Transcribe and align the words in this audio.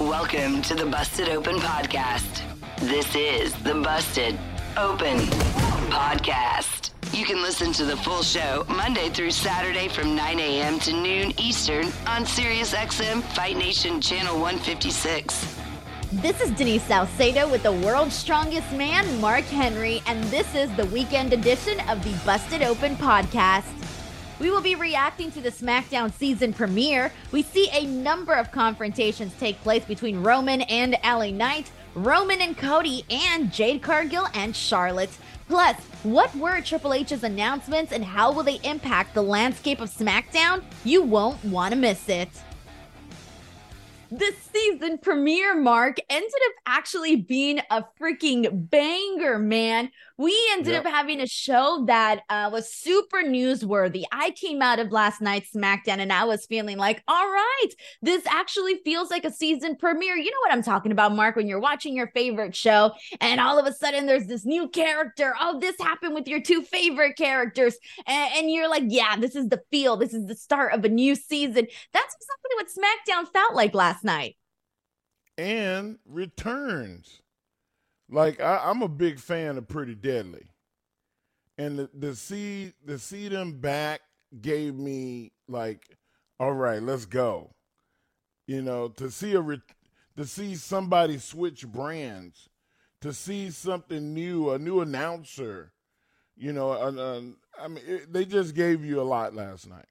Welcome 0.00 0.62
to 0.62 0.76
the 0.76 0.86
Busted 0.86 1.28
Open 1.28 1.56
Podcast. 1.56 2.42
This 2.78 3.14
is 3.16 3.52
the 3.64 3.74
Busted 3.74 4.38
Open 4.76 5.18
Podcast. 5.90 6.90
You 7.12 7.26
can 7.26 7.42
listen 7.42 7.72
to 7.72 7.84
the 7.84 7.96
full 7.96 8.22
show 8.22 8.64
Monday 8.68 9.08
through 9.08 9.32
Saturday 9.32 9.88
from 9.88 10.14
9 10.14 10.38
a.m. 10.38 10.78
to 10.80 10.92
noon 10.92 11.32
Eastern 11.38 11.86
on 12.06 12.22
SiriusXM 12.24 13.22
Fight 13.34 13.56
Nation 13.56 14.00
Channel 14.00 14.40
156. 14.40 15.58
This 16.12 16.40
is 16.40 16.52
Denise 16.52 16.84
Salcedo 16.84 17.50
with 17.50 17.64
the 17.64 17.72
world's 17.72 18.14
strongest 18.14 18.70
man, 18.72 19.20
Mark 19.20 19.44
Henry, 19.46 20.00
and 20.06 20.22
this 20.24 20.54
is 20.54 20.74
the 20.76 20.86
weekend 20.86 21.32
edition 21.32 21.80
of 21.88 22.02
the 22.04 22.14
Busted 22.24 22.62
Open 22.62 22.94
Podcast. 22.96 23.64
We 24.40 24.50
will 24.50 24.60
be 24.60 24.76
reacting 24.76 25.32
to 25.32 25.40
the 25.40 25.50
SmackDown 25.50 26.12
season 26.12 26.52
premiere. 26.52 27.12
We 27.32 27.42
see 27.42 27.68
a 27.72 27.86
number 27.86 28.34
of 28.34 28.52
confrontations 28.52 29.34
take 29.40 29.60
place 29.62 29.84
between 29.84 30.22
Roman 30.22 30.62
and 30.62 30.96
LA 31.02 31.30
Knight, 31.30 31.72
Roman 31.94 32.40
and 32.40 32.56
Cody, 32.56 33.04
and 33.10 33.52
Jade 33.52 33.82
Cargill 33.82 34.28
and 34.34 34.54
Charlotte. 34.54 35.10
Plus, 35.48 35.76
what 36.04 36.32
were 36.36 36.60
Triple 36.60 36.94
H's 36.94 37.24
announcements 37.24 37.90
and 37.90 38.04
how 38.04 38.30
will 38.30 38.44
they 38.44 38.60
impact 38.62 39.14
the 39.14 39.22
landscape 39.22 39.80
of 39.80 39.90
SmackDown? 39.90 40.62
You 40.84 41.02
won't 41.02 41.44
want 41.44 41.74
to 41.74 41.78
miss 41.78 42.08
it. 42.08 42.28
The 44.10 44.32
season 44.52 44.98
premiere 44.98 45.54
mark 45.54 45.98
ended 46.08 46.30
up 46.46 46.52
actually 46.64 47.16
being 47.16 47.60
a 47.70 47.84
freaking 48.00 48.70
banger, 48.70 49.38
man. 49.38 49.90
We 50.18 50.36
ended 50.50 50.72
yep. 50.72 50.84
up 50.84 50.92
having 50.92 51.20
a 51.20 51.28
show 51.28 51.84
that 51.86 52.22
uh, 52.28 52.50
was 52.52 52.74
super 52.74 53.18
newsworthy. 53.18 54.02
I 54.10 54.32
came 54.32 54.60
out 54.60 54.80
of 54.80 54.90
last 54.90 55.20
night's 55.20 55.52
SmackDown 55.52 56.00
and 56.00 56.12
I 56.12 56.24
was 56.24 56.44
feeling 56.44 56.76
like, 56.76 57.04
all 57.06 57.28
right, 57.28 57.68
this 58.02 58.26
actually 58.26 58.80
feels 58.84 59.10
like 59.10 59.24
a 59.24 59.30
season 59.30 59.76
premiere. 59.76 60.16
You 60.16 60.32
know 60.32 60.40
what 60.40 60.52
I'm 60.52 60.64
talking 60.64 60.90
about, 60.90 61.14
Mark, 61.14 61.36
when 61.36 61.46
you're 61.46 61.60
watching 61.60 61.94
your 61.94 62.08
favorite 62.08 62.56
show 62.56 62.90
and 63.20 63.40
all 63.40 63.60
of 63.60 63.66
a 63.66 63.72
sudden 63.72 64.06
there's 64.06 64.26
this 64.26 64.44
new 64.44 64.68
character. 64.68 65.34
Oh, 65.40 65.60
this 65.60 65.76
happened 65.80 66.14
with 66.14 66.26
your 66.26 66.40
two 66.40 66.62
favorite 66.62 67.16
characters. 67.16 67.76
And, 68.04 68.32
and 68.34 68.50
you're 68.50 68.68
like, 68.68 68.84
yeah, 68.88 69.16
this 69.16 69.36
is 69.36 69.48
the 69.48 69.62
feel. 69.70 69.96
This 69.96 70.14
is 70.14 70.26
the 70.26 70.34
start 70.34 70.74
of 70.74 70.84
a 70.84 70.88
new 70.88 71.14
season. 71.14 71.68
That's 71.92 72.16
exactly 72.16 72.56
what 72.56 72.66
SmackDown 72.66 73.32
felt 73.32 73.54
like 73.54 73.72
last 73.72 74.02
night. 74.02 74.36
And 75.36 75.98
returns. 76.04 77.22
Like 78.10 78.40
I, 78.40 78.70
am 78.70 78.82
a 78.82 78.88
big 78.88 79.18
fan 79.18 79.58
of 79.58 79.68
Pretty 79.68 79.94
Deadly, 79.94 80.46
and 81.58 81.78
the, 81.78 81.90
the 81.92 82.14
see 82.14 82.72
the 82.84 82.98
see 82.98 83.28
them 83.28 83.60
back 83.60 84.00
gave 84.40 84.74
me 84.74 85.32
like, 85.46 85.96
all 86.40 86.52
right, 86.52 86.82
let's 86.82 87.04
go. 87.04 87.54
You 88.46 88.62
know, 88.62 88.88
to 88.88 89.10
see 89.10 89.34
a 89.34 89.40
re- 89.40 89.60
to 90.16 90.24
see 90.24 90.54
somebody 90.54 91.18
switch 91.18 91.66
brands, 91.66 92.48
to 93.02 93.12
see 93.12 93.50
something 93.50 94.14
new, 94.14 94.50
a 94.50 94.58
new 94.58 94.80
announcer. 94.80 95.72
You 96.34 96.52
know, 96.52 96.72
I 97.60 97.68
mean, 97.68 97.84
it, 97.86 98.12
they 98.12 98.24
just 98.24 98.54
gave 98.54 98.84
you 98.84 99.00
a 99.00 99.02
lot 99.02 99.34
last 99.34 99.68
night. 99.68 99.86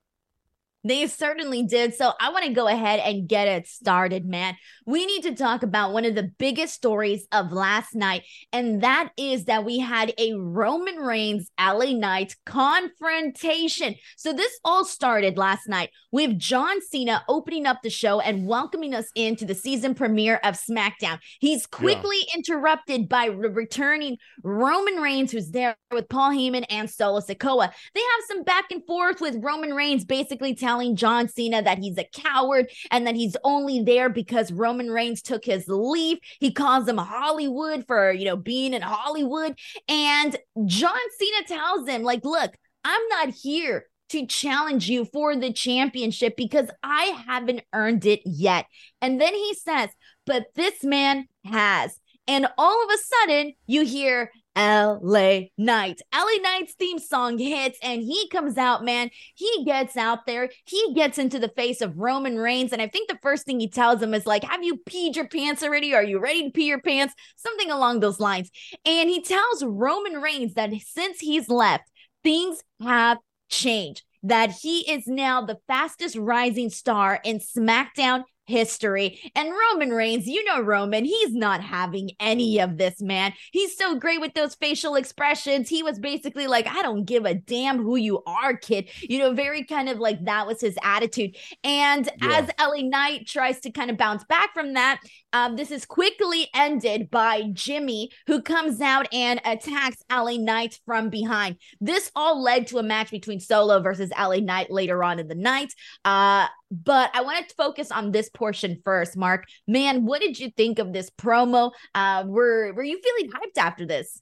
They 0.88 1.06
certainly 1.08 1.64
did. 1.64 1.96
So 1.96 2.14
I 2.20 2.32
want 2.32 2.46
to 2.46 2.54
go 2.54 2.68
ahead 2.68 3.02
and 3.02 3.28
get 3.28 3.48
it 3.50 3.68
started, 3.68 4.26
man. 4.26 4.56
We 4.86 5.06
need 5.06 5.24
to 5.24 5.36
talk 5.36 5.62
about 5.62 5.92
one 5.92 6.06
of 6.06 6.16
the 6.16 6.32
biggest 6.38 6.76
stories 6.76 7.28
of 7.34 7.52
last 7.52 7.94
night, 7.94 8.24
and 8.54 8.82
that 8.84 9.10
is 9.18 9.46
that 9.46 9.66
we 9.66 9.80
had 9.80 10.14
a 10.18 10.34
Roman 10.36 10.96
Reigns 10.96 11.52
LA 11.60 11.92
Knight 11.92 12.38
confrontation. 12.46 13.96
So 14.16 14.32
this 14.32 14.58
all 14.64 14.86
started 14.86 15.38
last 15.38 15.68
night 15.68 15.90
with 16.14 16.40
John 16.40 16.82
Cena 16.82 17.22
opening 17.28 17.66
up 17.66 17.82
the 17.84 17.90
show 17.90 18.22
and 18.22 18.48
welcoming 18.48 18.94
us 18.94 19.08
into 19.14 19.46
the 19.46 19.56
season 19.56 19.94
premiere 19.94 20.40
of 20.46 20.56
SmackDown. 20.56 21.20
He's 21.40 21.66
quickly 21.66 22.20
yeah. 22.30 22.38
interrupted 22.38 23.10
by 23.10 23.26
re- 23.26 23.50
returning 23.50 24.18
Roman 24.42 25.02
Reigns, 25.02 25.34
who's 25.34 25.52
there 25.52 25.76
with 25.92 26.08
Paul 26.08 26.32
Heyman 26.32 26.66
and 26.70 26.90
Solo 26.90 27.20
Sikoa. 27.20 27.72
They 27.94 28.00
have 28.00 28.26
some 28.30 28.44
back 28.44 28.72
and 28.72 28.86
forth 28.86 29.20
with 29.20 29.44
Roman 29.44 29.74
Reigns 29.74 30.06
basically 30.06 30.56
telling 30.56 30.77
telling 30.78 30.96
John 30.96 31.28
Cena 31.28 31.64
that 31.64 31.80
he's 31.80 31.98
a 31.98 32.08
coward 32.14 32.70
and 32.92 33.08
that 33.08 33.16
he's 33.16 33.36
only 33.44 33.82
there 33.82 34.10
because 34.10 34.52
Roman 34.52 34.92
Reigns 34.92 35.24
took 35.24 35.44
his 35.44 35.66
leave. 35.68 36.20
He 36.40 36.52
calls 36.52 36.88
him 36.88 36.98
Hollywood 36.98 37.86
for, 37.88 38.12
you 38.12 38.26
know, 38.26 38.36
being 38.38 38.76
in 38.76 38.84
Hollywood. 38.84 39.58
And 39.90 40.38
John 40.68 41.00
Cena 41.18 41.48
tells 41.48 41.88
him, 41.88 42.04
like, 42.04 42.24
look, 42.24 42.56
I'm 42.84 43.02
not 43.10 43.30
here 43.30 43.86
to 44.10 44.28
challenge 44.28 44.88
you 44.88 45.06
for 45.06 45.36
the 45.36 45.52
championship 45.52 46.36
because 46.38 46.70
I 46.84 47.24
haven't 47.26 47.64
earned 47.74 48.06
it 48.06 48.22
yet. 48.24 48.68
And 49.02 49.20
then 49.20 49.34
he 49.34 49.56
says, 49.56 49.90
but 50.28 50.46
this 50.54 50.84
man 50.84 51.26
has. 51.44 51.98
And 52.28 52.46
all 52.58 52.84
of 52.84 52.90
a 52.92 52.98
sudden, 52.98 53.54
you 53.66 53.84
hear 53.84 54.32
LA 54.58 55.42
Knight. 55.58 56.02
LA 56.14 56.42
Knight's 56.42 56.74
theme 56.74 56.98
song 56.98 57.38
hits 57.38 57.78
and 57.84 58.02
he 58.02 58.28
comes 58.30 58.58
out, 58.58 58.84
man. 58.84 59.12
He 59.36 59.64
gets 59.66 59.96
out 59.96 60.26
there. 60.26 60.50
He 60.66 60.94
gets 60.96 61.20
into 61.20 61.38
the 61.38 61.50
face 61.50 61.80
of 61.82 61.98
Roman 61.98 62.38
Reigns. 62.38 62.74
And 62.74 62.82
I 62.82 62.88
think 62.88 63.08
the 63.08 63.20
first 63.22 63.46
thing 63.46 63.60
he 63.60 63.70
tells 63.70 64.02
him 64.02 64.14
is 64.14 64.26
like, 64.26 64.44
Have 64.44 64.64
you 64.64 64.78
peed 64.90 65.16
your 65.16 65.28
pants 65.28 65.62
already? 65.62 65.94
Are 65.94 66.04
you 66.04 66.20
ready 66.20 66.44
to 66.44 66.52
pee 66.52 66.66
your 66.66 66.82
pants? 66.82 67.14
Something 67.36 67.70
along 67.70 68.00
those 68.00 68.20
lines. 68.20 68.50
And 68.84 69.10
he 69.10 69.22
tells 69.22 69.64
Roman 69.64 70.22
Reigns 70.22 70.56
that 70.56 70.72
since 70.86 71.20
he's 71.20 71.50
left, 71.50 71.90
things 72.24 72.62
have 72.82 73.20
changed. 73.50 74.04
That 74.24 74.52
he 74.52 74.92
is 74.92 75.06
now 75.06 75.46
the 75.46 75.60
fastest 75.68 76.16
rising 76.16 76.72
star 76.72 77.20
in 77.24 77.40
SmackDown 77.40 78.24
history. 78.48 79.32
And 79.36 79.52
Roman 79.52 79.92
Reigns, 79.92 80.26
you 80.26 80.44
know, 80.46 80.62
Roman, 80.62 81.06
he's 81.06 81.34
not 81.34 81.62
having 81.62 82.12
any 82.20 82.60
of 82.60 82.78
this, 82.78 83.02
man. 83.02 83.34
He's 83.52 83.78
so 83.78 83.96
great 83.96 84.22
with 84.22 84.34
those 84.34 84.56
facial 84.56 84.96
expressions. 84.96 85.70
He 85.70 85.84
was 85.84 86.00
basically 86.00 86.48
like, 86.48 86.68
I 86.68 86.82
don't 86.82 87.06
give 87.06 87.26
a 87.26 87.36
damn 87.36 87.78
who 87.78 87.98
you 87.98 88.24
are, 88.26 88.56
kid. 88.56 88.90
You 89.02 89.20
know, 89.20 89.34
very 89.34 89.64
kind 89.64 89.90
of 89.90 90.00
like 90.00 90.26
that 90.26 90.48
was 90.48 90.62
his 90.62 90.78
attitude. 90.82 91.36
And 91.64 92.10
yeah. 92.22 92.40
as 92.40 92.50
LA 92.60 92.88
Knight 92.88 93.28
tries 93.28 93.60
to 93.62 93.72
kind 93.72 93.92
of 93.92 93.98
bounce 93.98 94.24
back 94.24 94.54
from 94.54 94.74
that, 94.74 95.02
um, 95.34 95.56
this 95.56 95.72
is 95.72 95.86
quickly 95.86 96.48
ended 96.54 97.12
by 97.12 97.44
Jimmy, 97.54 98.12
who 98.28 98.42
comes 98.42 98.82
out 98.82 99.08
and 99.14 99.42
attacks 99.46 100.02
LA 100.12 100.38
Knight 100.38 100.80
from 100.86 101.10
behind. 101.10 101.58
This 101.82 102.12
all 102.16 102.42
led 102.42 102.68
to 102.68 102.78
a 102.78 102.84
match 102.84 103.12
between 103.12 103.40
Solo 103.40 103.82
versus 103.82 104.10
LA 104.18 104.38
Knight 104.38 104.72
later 104.72 105.04
on 105.04 105.20
in 105.20 105.28
the 105.28 105.36
night. 105.36 105.74
Uh, 106.06 106.48
but 106.72 107.10
I 107.14 107.22
want 107.22 107.48
to 107.48 107.56
focus 107.56 107.92
on 107.92 108.12
this 108.12 108.30
portion 108.30 108.82
first, 108.84 109.16
Mark. 109.16 109.46
Man, 109.68 110.06
what 110.06 110.22
did 110.22 110.40
you 110.40 110.52
think 110.56 110.80
of 110.80 110.94
this 110.94 111.10
promo? 111.10 111.72
Uh, 111.96 112.24
were 112.26 112.74
Were 112.74 112.84
you 112.84 113.00
feeling 113.02 113.32
hyped 113.32 113.58
after 113.58 113.86
this? 113.86 114.22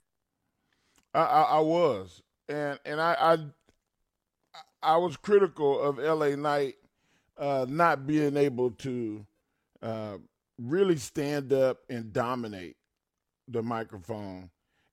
I, 1.14 1.22
I, 1.22 1.42
I 1.42 1.60
was, 1.60 2.22
and 2.48 2.80
and 2.86 3.02
I, 3.02 3.16
I 3.20 3.38
I 4.84 4.98
was 4.98 5.18
critical 5.18 5.82
of 5.82 5.98
LA 5.98 6.36
Knight 6.36 6.76
uh, 7.38 7.66
not 7.68 8.06
being 8.06 8.38
able 8.38 8.72
to 8.72 9.26
uh, 9.82 10.18
really 10.60 10.98
stand 10.98 11.52
up 11.52 11.80
and 11.90 12.14
dominate 12.14 12.78
the 13.48 13.64
microphone, 13.64 14.50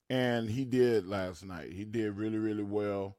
and 0.09 0.49
he 0.49 0.65
did 0.65 1.07
last 1.07 1.45
night. 1.45 1.73
He 1.73 1.85
did 1.85 2.17
really 2.17 2.39
really 2.39 2.65
well. 2.65 3.17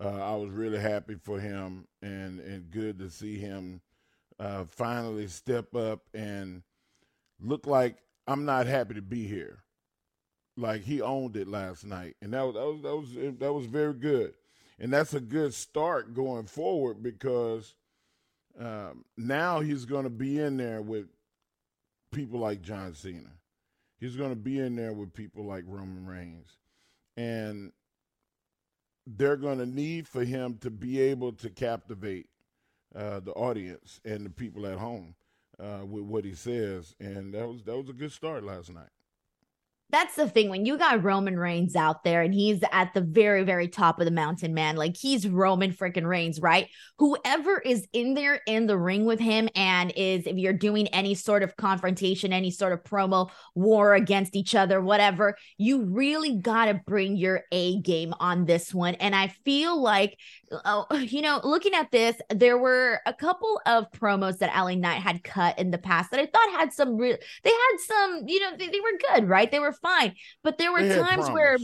Uh, 0.00 0.08
I 0.08 0.36
was 0.36 0.50
really 0.50 0.78
happy 0.78 1.16
for 1.16 1.38
him 1.38 1.86
and 2.00 2.40
and 2.40 2.70
good 2.70 2.98
to 2.98 3.10
see 3.10 3.38
him 3.38 3.80
uh, 4.38 4.64
finally 4.70 5.28
step 5.28 5.74
up 5.74 6.00
and 6.14 6.62
look 7.40 7.66
like 7.66 7.98
I'm 8.26 8.44
not 8.44 8.66
happy 8.66 8.94
to 8.94 9.02
be 9.02 9.26
here. 9.26 9.58
Like 10.56 10.82
he 10.82 11.00
owned 11.00 11.36
it 11.36 11.48
last 11.48 11.84
night, 11.84 12.16
and 12.20 12.32
that 12.34 12.42
was 12.42 12.54
that 12.54 12.66
was 12.66 12.82
that 12.82 12.96
was, 13.24 13.38
that 13.38 13.52
was 13.52 13.66
very 13.66 13.94
good, 13.94 14.34
and 14.78 14.92
that's 14.92 15.14
a 15.14 15.20
good 15.20 15.54
start 15.54 16.14
going 16.14 16.44
forward 16.46 17.02
because 17.02 17.74
um, 18.60 19.04
now 19.16 19.60
he's 19.60 19.86
going 19.86 20.04
to 20.04 20.10
be 20.10 20.38
in 20.38 20.58
there 20.58 20.82
with 20.82 21.06
people 22.12 22.38
like 22.38 22.60
John 22.60 22.94
Cena. 22.94 23.30
He's 23.98 24.16
going 24.16 24.30
to 24.30 24.36
be 24.36 24.58
in 24.58 24.76
there 24.76 24.92
with 24.92 25.14
people 25.14 25.46
like 25.46 25.64
Roman 25.66 26.04
Reigns, 26.04 26.48
and 27.16 27.72
they're 29.06 29.36
going 29.36 29.58
to 29.58 29.66
need 29.66 30.06
for 30.06 30.24
him 30.24 30.58
to 30.58 30.70
be 30.70 31.00
able 31.00 31.32
to 31.32 31.50
captivate 31.50 32.28
uh, 32.94 33.20
the 33.20 33.32
audience 33.32 34.00
and 34.04 34.24
the 34.24 34.30
people 34.30 34.66
at 34.66 34.78
home 34.78 35.14
uh, 35.58 35.84
with 35.84 36.04
what 36.04 36.24
he 36.24 36.34
says, 36.34 36.94
and 37.00 37.32
that 37.34 37.46
was 37.46 37.62
that 37.64 37.76
was 37.76 37.88
a 37.88 37.92
good 37.92 38.12
start 38.12 38.44
last 38.44 38.72
night 38.72 38.90
that's 39.92 40.16
the 40.16 40.28
thing 40.28 40.48
when 40.48 40.64
you 40.64 40.78
got 40.78 41.04
Roman 41.04 41.38
Reigns 41.38 41.76
out 41.76 42.02
there 42.02 42.22
and 42.22 42.32
he's 42.32 42.60
at 42.72 42.94
the 42.94 43.02
very, 43.02 43.44
very 43.44 43.68
top 43.68 44.00
of 44.00 44.06
the 44.06 44.10
mountain, 44.10 44.54
man. 44.54 44.76
Like 44.76 44.96
he's 44.96 45.28
Roman 45.28 45.72
freaking 45.72 46.06
Reigns, 46.06 46.40
right? 46.40 46.68
Whoever 46.98 47.58
is 47.58 47.86
in 47.92 48.14
there 48.14 48.40
in 48.46 48.66
the 48.66 48.78
ring 48.78 49.04
with 49.04 49.20
him 49.20 49.50
and 49.54 49.92
is, 49.94 50.26
if 50.26 50.36
you're 50.36 50.54
doing 50.54 50.88
any 50.88 51.14
sort 51.14 51.42
of 51.42 51.56
confrontation, 51.56 52.32
any 52.32 52.50
sort 52.50 52.72
of 52.72 52.82
promo, 52.82 53.30
war 53.54 53.94
against 53.94 54.34
each 54.34 54.54
other, 54.54 54.80
whatever, 54.80 55.36
you 55.58 55.84
really 55.84 56.36
got 56.36 56.64
to 56.64 56.80
bring 56.86 57.16
your 57.16 57.42
A 57.52 57.78
game 57.80 58.14
on 58.18 58.46
this 58.46 58.72
one. 58.72 58.94
And 58.94 59.14
I 59.14 59.28
feel 59.44 59.80
like, 59.80 60.18
oh, 60.64 60.86
you 60.96 61.22
know, 61.22 61.40
looking 61.44 61.74
at 61.74 61.90
this, 61.90 62.16
there 62.30 62.58
were 62.58 63.00
a 63.06 63.12
couple 63.12 63.60
of 63.66 63.90
promos 63.92 64.38
that 64.38 64.54
LA 64.56 64.74
Knight 64.74 65.00
had 65.00 65.24
cut 65.24 65.58
in 65.58 65.70
the 65.70 65.78
past 65.78 66.10
that 66.10 66.20
I 66.20 66.26
thought 66.26 66.58
had 66.58 66.72
some 66.72 66.96
real, 66.96 67.16
they 67.42 67.50
had 67.50 67.78
some, 67.80 68.28
you 68.28 68.40
know, 68.40 68.56
they, 68.56 68.68
they 68.68 68.80
were 68.80 68.98
good, 69.14 69.28
right? 69.28 69.50
They 69.50 69.60
were 69.60 69.72
fine. 69.72 70.14
But 70.42 70.58
there 70.58 70.72
were 70.72 70.86
times 70.88 71.28
where 71.30 71.58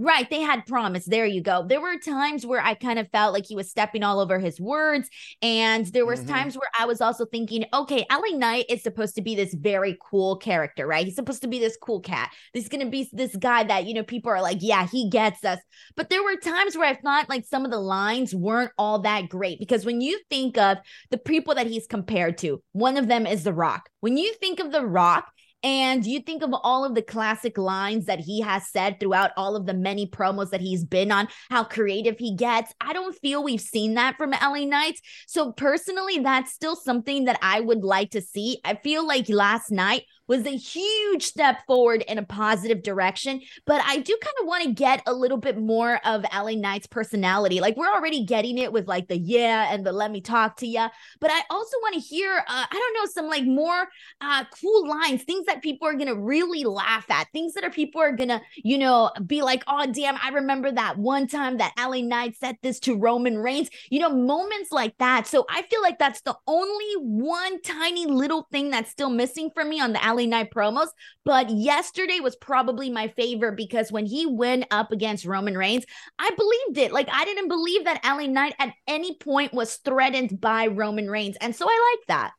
Right. 0.00 0.30
They 0.30 0.42
had 0.42 0.64
promise. 0.64 1.04
There 1.04 1.26
you 1.26 1.42
go. 1.42 1.66
There 1.66 1.80
were 1.80 1.98
times 1.98 2.46
where 2.46 2.60
I 2.60 2.74
kind 2.74 3.00
of 3.00 3.10
felt 3.10 3.32
like 3.32 3.46
he 3.46 3.56
was 3.56 3.68
stepping 3.68 4.04
all 4.04 4.20
over 4.20 4.38
his 4.38 4.60
words. 4.60 5.08
And 5.42 5.86
there 5.86 6.06
was 6.06 6.20
mm-hmm. 6.20 6.30
times 6.30 6.54
where 6.56 6.70
I 6.78 6.86
was 6.86 7.00
also 7.00 7.26
thinking, 7.26 7.64
okay, 7.74 8.06
LA 8.10 8.36
Knight 8.36 8.66
is 8.68 8.82
supposed 8.84 9.16
to 9.16 9.22
be 9.22 9.34
this 9.34 9.52
very 9.54 9.98
cool 10.00 10.36
character, 10.36 10.86
right? 10.86 11.04
He's 11.04 11.16
supposed 11.16 11.42
to 11.42 11.48
be 11.48 11.58
this 11.58 11.76
cool 11.76 12.00
cat. 12.00 12.30
He's 12.52 12.68
going 12.68 12.84
to 12.84 12.90
be 12.90 13.08
this 13.12 13.34
guy 13.34 13.64
that, 13.64 13.86
you 13.86 13.94
know, 13.94 14.04
people 14.04 14.30
are 14.30 14.40
like, 14.40 14.58
yeah, 14.60 14.86
he 14.86 15.10
gets 15.10 15.44
us. 15.44 15.58
But 15.96 16.10
there 16.10 16.22
were 16.22 16.36
times 16.36 16.76
where 16.76 16.88
I 16.88 16.94
thought 16.94 17.28
like 17.28 17.44
some 17.44 17.64
of 17.64 17.72
the 17.72 17.80
lines 17.80 18.32
weren't 18.32 18.70
all 18.78 19.00
that 19.00 19.28
great 19.28 19.58
because 19.58 19.84
when 19.84 20.00
you 20.00 20.20
think 20.30 20.56
of 20.58 20.78
the 21.10 21.18
people 21.18 21.56
that 21.56 21.66
he's 21.66 21.88
compared 21.88 22.38
to, 22.38 22.62
one 22.70 22.96
of 22.96 23.08
them 23.08 23.26
is 23.26 23.42
The 23.42 23.52
Rock. 23.52 23.88
When 23.98 24.16
you 24.16 24.32
think 24.34 24.60
of 24.60 24.70
The 24.70 24.86
Rock, 24.86 25.32
and 25.68 26.06
you 26.06 26.20
think 26.20 26.42
of 26.42 26.54
all 26.62 26.86
of 26.86 26.94
the 26.94 27.02
classic 27.02 27.58
lines 27.58 28.06
that 28.06 28.20
he 28.20 28.40
has 28.40 28.66
said 28.70 28.98
throughout 28.98 29.32
all 29.36 29.54
of 29.54 29.66
the 29.66 29.74
many 29.74 30.06
promos 30.06 30.48
that 30.48 30.62
he's 30.62 30.82
been 30.82 31.12
on, 31.12 31.28
how 31.50 31.62
creative 31.62 32.18
he 32.18 32.34
gets. 32.34 32.72
I 32.80 32.94
don't 32.94 33.14
feel 33.14 33.44
we've 33.44 33.60
seen 33.60 33.92
that 33.92 34.16
from 34.16 34.30
LA 34.30 34.64
Knights. 34.64 35.02
So, 35.26 35.52
personally, 35.52 36.20
that's 36.20 36.54
still 36.54 36.74
something 36.74 37.26
that 37.26 37.38
I 37.42 37.60
would 37.60 37.84
like 37.84 38.12
to 38.12 38.22
see. 38.22 38.60
I 38.64 38.76
feel 38.76 39.06
like 39.06 39.28
last 39.28 39.70
night 39.70 40.04
was 40.28 40.46
a 40.46 40.56
huge 40.56 41.24
step 41.24 41.64
forward 41.66 42.02
in 42.06 42.18
a 42.18 42.22
positive 42.22 42.82
direction. 42.82 43.40
But 43.66 43.82
I 43.84 43.98
do 43.98 44.16
kind 44.22 44.34
of 44.40 44.46
want 44.46 44.64
to 44.64 44.72
get 44.72 45.02
a 45.06 45.12
little 45.12 45.38
bit 45.38 45.58
more 45.58 45.98
of 46.04 46.24
LA 46.32 46.52
Knight's 46.52 46.86
personality. 46.86 47.60
Like 47.60 47.76
we're 47.76 47.92
already 47.92 48.24
getting 48.24 48.58
it 48.58 48.72
with 48.72 48.86
like 48.86 49.08
the 49.08 49.18
yeah 49.18 49.72
and 49.72 49.84
the 49.84 49.92
let 49.92 50.10
me 50.10 50.20
talk 50.20 50.56
to 50.58 50.66
you. 50.66 50.86
But 51.20 51.30
I 51.30 51.42
also 51.50 51.76
want 51.82 51.94
to 51.94 52.00
hear, 52.00 52.36
uh, 52.36 52.42
I 52.46 52.66
don't 52.70 52.94
know, 52.94 53.10
some 53.10 53.28
like 53.28 53.44
more 53.44 53.88
uh, 54.20 54.44
cool 54.60 54.88
lines, 54.88 55.24
things 55.24 55.46
that 55.46 55.62
people 55.62 55.88
are 55.88 55.94
going 55.94 56.08
to 56.08 56.18
really 56.18 56.64
laugh 56.64 57.10
at, 57.10 57.28
things 57.32 57.54
that 57.54 57.64
are 57.64 57.70
people 57.70 58.00
are 58.00 58.12
going 58.12 58.28
to, 58.28 58.40
you 58.56 58.78
know, 58.78 59.10
be 59.26 59.42
like, 59.42 59.64
oh, 59.66 59.86
damn, 59.90 60.18
I 60.22 60.28
remember 60.30 60.70
that 60.70 60.98
one 60.98 61.26
time 61.26 61.58
that 61.58 61.72
LA 61.78 62.02
Knight 62.02 62.36
said 62.38 62.56
this 62.62 62.78
to 62.80 62.96
Roman 62.96 63.38
Reigns, 63.38 63.70
you 63.90 63.98
know, 63.98 64.10
moments 64.10 64.70
like 64.72 64.96
that. 64.98 65.26
So 65.26 65.46
I 65.48 65.62
feel 65.62 65.80
like 65.80 65.98
that's 65.98 66.20
the 66.20 66.36
only 66.46 66.94
one 66.96 67.62
tiny 67.62 68.06
little 68.06 68.46
thing 68.52 68.70
that's 68.70 68.90
still 68.90 69.10
missing 69.10 69.50
for 69.54 69.64
me 69.64 69.80
on 69.80 69.92
the 69.92 70.00
LA 70.00 70.17
Knight 70.26 70.50
promos. 70.54 70.88
But 71.24 71.50
yesterday 71.50 72.20
was 72.20 72.36
probably 72.36 72.90
my 72.90 73.08
favorite 73.08 73.56
because 73.56 73.92
when 73.92 74.06
he 74.06 74.26
went 74.26 74.66
up 74.70 74.92
against 74.92 75.24
Roman 75.24 75.56
Reigns, 75.56 75.84
I 76.18 76.30
believed 76.36 76.78
it. 76.78 76.92
Like 76.92 77.08
I 77.12 77.24
didn't 77.24 77.48
believe 77.48 77.84
that 77.84 78.04
LA 78.04 78.26
Knight 78.26 78.54
at 78.58 78.74
any 78.86 79.16
point 79.16 79.52
was 79.52 79.76
threatened 79.76 80.40
by 80.40 80.66
Roman 80.66 81.10
Reigns. 81.10 81.36
And 81.40 81.54
so 81.54 81.66
I 81.68 81.96
like 81.96 82.06
that. 82.08 82.32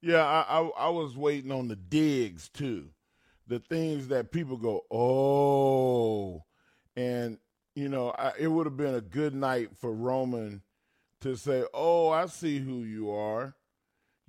Yeah, 0.00 0.24
I, 0.24 0.60
I, 0.60 0.86
I 0.86 0.88
was 0.90 1.16
waiting 1.16 1.50
on 1.50 1.68
the 1.68 1.76
digs 1.76 2.48
too. 2.48 2.90
The 3.48 3.58
things 3.58 4.08
that 4.08 4.30
people 4.30 4.56
go, 4.56 4.82
oh, 4.90 6.44
and 6.96 7.38
you 7.74 7.88
know, 7.88 8.10
I, 8.10 8.32
it 8.38 8.48
would 8.48 8.66
have 8.66 8.76
been 8.76 8.94
a 8.94 9.00
good 9.00 9.34
night 9.34 9.70
for 9.78 9.92
Roman 9.92 10.62
to 11.20 11.36
say, 11.36 11.64
"Oh, 11.72 12.10
I 12.10 12.26
see 12.26 12.58
who 12.58 12.82
you 12.82 13.10
are. 13.10 13.54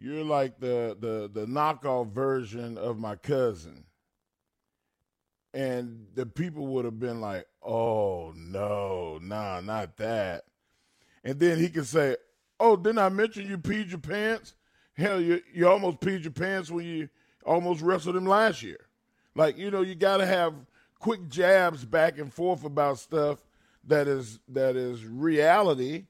You're 0.02 0.24
like 0.24 0.60
the 0.60 0.96
the 1.00 1.30
the 1.32 1.46
knockoff 1.46 2.12
version 2.12 2.78
of 2.78 2.98
my 2.98 3.16
cousin. 3.16 3.84
And 5.54 6.06
the 6.14 6.26
people 6.26 6.68
would 6.68 6.86
have 6.86 7.00
been 7.00 7.20
like, 7.20 7.48
"Oh 7.62 8.32
no, 8.36 9.20
nah, 9.22 9.60
not 9.60 9.98
that." 9.98 10.46
And 11.24 11.40
then 11.40 11.60
he 11.60 11.70
could 11.70 11.88
say, 11.88 12.16
"Oh, 12.60 12.78
didn't 12.78 13.00
I 13.00 13.10
mention 13.10 13.48
you 13.48 13.58
peed 13.58 13.90
your 13.90 14.00
pants? 14.00 14.54
Hell, 14.94 15.20
you 15.20 15.42
you 15.52 15.68
almost 15.68 16.00
peed 16.00 16.24
your 16.24 16.32
pants 16.32 16.72
when 16.72 16.86
you 16.86 17.10
almost 17.46 17.82
wrestled 17.82 18.16
him 18.16 18.26
last 18.26 18.64
year. 18.64 18.88
Like 19.36 19.58
you 19.58 19.70
know, 19.70 19.82
you 19.82 19.96
got 19.96 20.18
to 20.18 20.26
have 20.26 20.54
quick 21.00 21.28
jabs 21.28 21.84
back 21.84 22.20
and 22.20 22.32
forth 22.32 22.64
about 22.64 23.00
stuff 23.00 23.40
that 23.86 24.08
is 24.08 24.40
that 24.48 24.78
is 24.78 25.04
reality, 25.04 26.06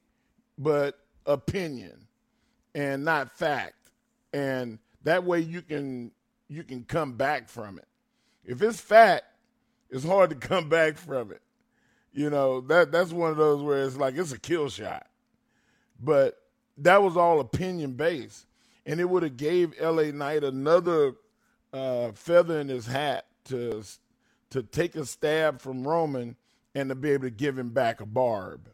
but 0.60 1.00
opinion 1.26 2.08
and 2.76 3.04
not 3.04 3.36
fact 3.38 3.79
and 4.34 4.80
that 5.04 5.24
way 5.24 5.40
you 5.40 5.62
can 5.62 6.12
you 6.48 6.64
can 6.64 6.84
come 6.84 7.14
back 7.14 7.50
from 7.50 7.78
it. 7.78 7.88
If 8.44 8.62
it's 8.62 8.80
fat, 8.81 9.24
it's 9.90 10.06
hard 10.06 10.30
to 10.31 10.36
come 10.48 10.70
back 10.70 10.98
from 10.98 11.31
it. 11.31 11.42
You 12.12 12.30
know 12.30 12.62
that 12.62 12.92
that's 12.92 13.12
one 13.12 13.31
of 13.31 13.38
those 13.38 13.62
where 13.62 13.84
it's 13.84 13.98
like 13.98 14.16
it's 14.16 14.31
a 14.31 14.40
kill 14.40 14.70
shot, 14.70 15.08
but 16.02 16.40
that 16.78 17.02
was 17.04 17.18
all 17.18 17.40
opinion 17.40 17.94
based, 17.94 18.46
and 18.86 19.00
it 19.00 19.10
would 19.10 19.24
have 19.24 19.38
gave 19.38 19.74
L.A. 19.80 20.12
Knight 20.12 20.44
another 20.44 21.14
uh, 21.71 22.12
feather 22.14 22.59
in 22.59 22.68
his 22.68 22.88
hat 22.88 23.26
to 23.45 23.83
to 24.50 24.64
take 24.64 24.95
a 24.95 25.06
stab 25.06 25.62
from 25.62 25.88
Roman 25.88 26.36
and 26.74 26.90
to 26.90 26.95
be 26.95 27.12
able 27.12 27.24
to 27.24 27.30
give 27.30 27.57
him 27.57 27.69
back 27.69 28.02
a 28.02 28.06
barb. 28.06 28.69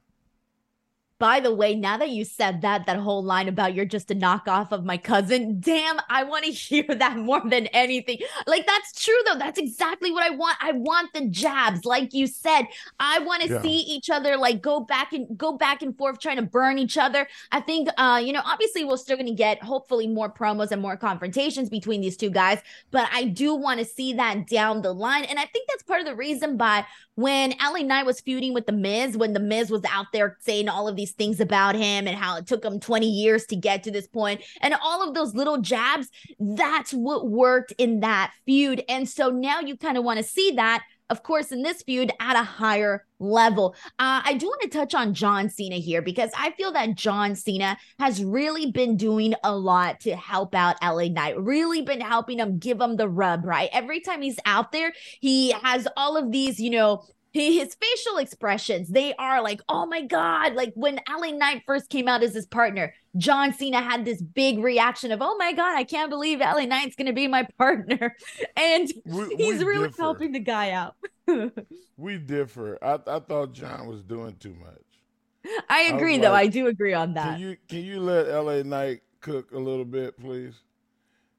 By 1.17 1.39
the 1.39 1.53
way, 1.53 1.75
now 1.75 1.97
that 1.97 2.09
you 2.09 2.25
said 2.25 2.61
that, 2.61 2.85
that 2.87 2.97
whole 2.97 3.23
line 3.23 3.47
about 3.47 3.73
you're 3.73 3.85
just 3.85 4.11
a 4.11 4.15
knockoff 4.15 4.71
of 4.71 4.83
my 4.83 4.97
cousin, 4.97 5.61
damn, 5.61 5.97
I 6.09 6.23
want 6.23 6.43
to 6.43 6.51
hear 6.51 6.83
that 6.83 7.17
more 7.17 7.41
than 7.47 7.67
anything. 7.67 8.19
Like, 8.47 8.65
that's 8.67 9.01
true, 9.01 9.15
though. 9.25 9.37
That's 9.37 9.57
exactly 9.57 10.11
what 10.11 10.23
I 10.23 10.31
want. 10.31 10.57
I 10.61 10.73
want 10.73 11.13
the 11.13 11.27
jabs, 11.29 11.85
like 11.85 12.13
you 12.13 12.27
said. 12.27 12.65
I 12.99 13.19
want 13.19 13.43
to 13.43 13.49
yeah. 13.49 13.61
see 13.61 13.77
each 13.77 14.09
other 14.09 14.35
like 14.35 14.61
go 14.61 14.81
back 14.81 15.13
and 15.13 15.37
go 15.37 15.53
back 15.53 15.81
and 15.81 15.97
forth 15.97 16.19
trying 16.19 16.37
to 16.37 16.43
burn 16.43 16.77
each 16.77 16.97
other. 16.97 17.27
I 17.51 17.61
think, 17.61 17.87
uh, 17.97 18.21
you 18.23 18.33
know, 18.33 18.41
obviously 18.45 18.83
we're 18.83 18.97
still 18.97 19.15
going 19.15 19.27
to 19.27 19.33
get 19.33 19.63
hopefully 19.63 20.07
more 20.07 20.29
promos 20.29 20.71
and 20.71 20.81
more 20.81 20.97
confrontations 20.97 21.69
between 21.69 22.01
these 22.01 22.17
two 22.17 22.29
guys, 22.29 22.59
but 22.91 23.07
I 23.13 23.25
do 23.25 23.55
want 23.55 23.79
to 23.79 23.85
see 23.85 24.13
that 24.13 24.47
down 24.47 24.81
the 24.81 24.93
line. 24.93 25.23
And 25.23 25.39
I 25.39 25.45
think 25.45 25.67
that's 25.69 25.83
part 25.83 26.01
of 26.01 26.05
the 26.05 26.15
reason 26.15 26.57
by 26.57 26.85
when 27.15 27.53
LA 27.61 27.79
Knight 27.79 28.05
was 28.05 28.19
feuding 28.19 28.53
with 28.53 28.65
The 28.65 28.73
Miz, 28.73 29.15
when 29.15 29.33
The 29.33 29.39
Miz 29.39 29.69
was 29.69 29.83
out 29.89 30.07
there 30.11 30.37
saying 30.41 30.67
all 30.67 30.87
of 30.87 30.95
these 30.95 31.04
things 31.11 31.39
about 31.39 31.75
him 31.75 32.07
and 32.07 32.17
how 32.17 32.37
it 32.37 32.47
took 32.47 32.63
him 32.63 32.79
20 32.79 33.07
years 33.07 33.45
to 33.47 33.55
get 33.55 33.83
to 33.83 33.91
this 33.91 34.07
point, 34.07 34.41
and 34.61 34.75
all 34.81 35.07
of 35.07 35.13
those 35.13 35.35
little 35.35 35.57
jabs, 35.57 36.09
that's 36.39 36.91
what 36.93 37.29
worked 37.29 37.73
in 37.77 38.01
that 38.01 38.33
feud. 38.45 38.83
And 38.89 39.07
so 39.07 39.29
now 39.29 39.59
you 39.59 39.77
kind 39.77 39.97
of 39.97 40.03
want 40.03 40.17
to 40.17 40.23
see 40.23 40.51
that 40.51 40.83
of 41.09 41.21
course, 41.21 41.51
in 41.51 41.61
this 41.61 41.83
feud 41.83 42.11
at 42.19 42.35
a 42.35 42.43
higher 42.43 43.05
level. 43.19 43.75
Uh, 43.99 44.21
I 44.25 44.33
do 44.33 44.47
want 44.47 44.61
to 44.63 44.67
touch 44.69 44.95
on 44.95 45.13
John 45.13 45.49
Cena 45.49 45.75
here 45.75 46.01
because 46.01 46.31
I 46.37 46.51
feel 46.51 46.71
that 46.73 46.95
John 46.95 47.35
Cena 47.35 47.77
has 47.99 48.23
really 48.23 48.71
been 48.71 48.97
doing 48.97 49.35
a 49.43 49.55
lot 49.55 49.99
to 50.01 50.15
help 50.15 50.55
out 50.55 50.81
LA 50.81 51.07
Knight, 51.07 51.39
really 51.39 51.83
been 51.83 52.01
helping 52.01 52.39
him 52.39 52.57
give 52.57 52.81
him 52.81 52.97
the 52.97 53.07
rub, 53.07 53.45
right? 53.45 53.69
Every 53.71 53.99
time 53.99 54.21
he's 54.21 54.39
out 54.45 54.71
there, 54.71 54.93
he 55.19 55.51
has 55.51 55.87
all 55.95 56.17
of 56.17 56.31
these, 56.31 56.59
you 56.59 56.71
know, 56.71 57.03
his 57.43 57.75
facial 57.75 58.17
expressions, 58.17 58.89
they 58.89 59.13
are 59.15 59.41
like, 59.41 59.61
oh 59.67 59.85
my 59.85 60.01
God. 60.01 60.53
Like 60.53 60.73
when 60.75 60.99
LA 61.09 61.31
Knight 61.31 61.63
first 61.65 61.89
came 61.89 62.07
out 62.07 62.23
as 62.23 62.33
his 62.33 62.45
partner, 62.45 62.93
John 63.17 63.53
Cena 63.53 63.81
had 63.81 64.05
this 64.05 64.21
big 64.21 64.59
reaction 64.59 65.11
of, 65.11 65.21
oh 65.21 65.35
my 65.37 65.53
God, 65.53 65.75
I 65.75 65.83
can't 65.83 66.09
believe 66.09 66.39
LA 66.39 66.65
Knight's 66.65 66.95
going 66.95 67.07
to 67.07 67.13
be 67.13 67.27
my 67.27 67.47
partner. 67.57 68.15
And 68.55 68.91
we, 69.05 69.35
he's 69.35 69.59
we 69.59 69.65
really 69.65 69.87
differ. 69.87 70.01
helping 70.01 70.31
the 70.31 70.39
guy 70.39 70.71
out. 70.71 70.95
we 71.97 72.17
differ. 72.17 72.77
I, 72.81 72.99
I 73.07 73.19
thought 73.19 73.53
John 73.53 73.87
was 73.87 74.03
doing 74.03 74.35
too 74.39 74.55
much. 74.55 75.59
I 75.69 75.91
agree, 75.93 76.15
I 76.15 76.19
though. 76.19 76.31
Like, 76.31 76.47
I 76.47 76.47
do 76.47 76.67
agree 76.67 76.93
on 76.93 77.13
that. 77.13 77.37
Can 77.37 77.39
you, 77.39 77.57
can 77.67 77.83
you 77.83 77.99
let 77.99 78.27
LA 78.27 78.63
Knight 78.63 79.01
cook 79.21 79.51
a 79.51 79.59
little 79.59 79.85
bit, 79.85 80.19
please? 80.19 80.55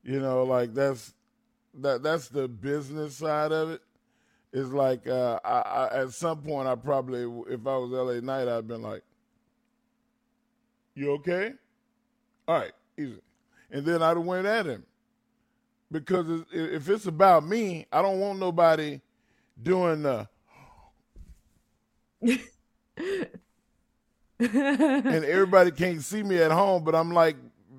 You 0.05 0.21
know, 0.21 0.45
like 0.45 0.73
that's 0.73 1.15
that 1.81 2.03
that's 2.03 2.29
the 2.29 2.47
business 2.47 3.17
side 3.17 3.51
of 3.51 3.71
it. 3.71 3.83
It's 4.53 4.71
like 4.71 5.07
uh, 5.07 5.39
I, 5.45 5.61
I, 5.61 6.03
at 6.03 6.13
some 6.13 6.43
point, 6.43 6.69
I 6.69 6.75
probably, 6.75 7.23
if 7.53 7.67
I 7.67 7.77
was 7.77 7.91
LA 7.91 8.21
Knight, 8.21 8.49
I'd 8.49 8.67
been 8.69 8.83
like, 8.83 9.03
"You 10.95 11.13
okay? 11.13 11.53
All 12.49 12.59
right, 12.59 12.73
easy," 12.99 13.21
and 13.71 13.85
then 13.85 14.03
I'd 14.03 14.17
have 14.17 14.25
went 14.25 14.47
at 14.47 14.67
him 14.67 14.85
because 15.91 16.45
if 16.53 16.89
it's 16.89 17.07
about 17.07 17.47
me, 17.47 17.87
I 17.93 18.03
don't 18.03 18.21
want 18.21 18.39
nobody 18.39 19.01
doing 19.63 20.03
the. 20.03 20.29
and 24.39 25.25
everybody 25.25 25.71
can't 25.71 26.03
see 26.03 26.23
me 26.23 26.39
at 26.39 26.51
home, 26.51 26.85
but 26.85 26.95
I'm 26.95 27.13
like 27.13 27.37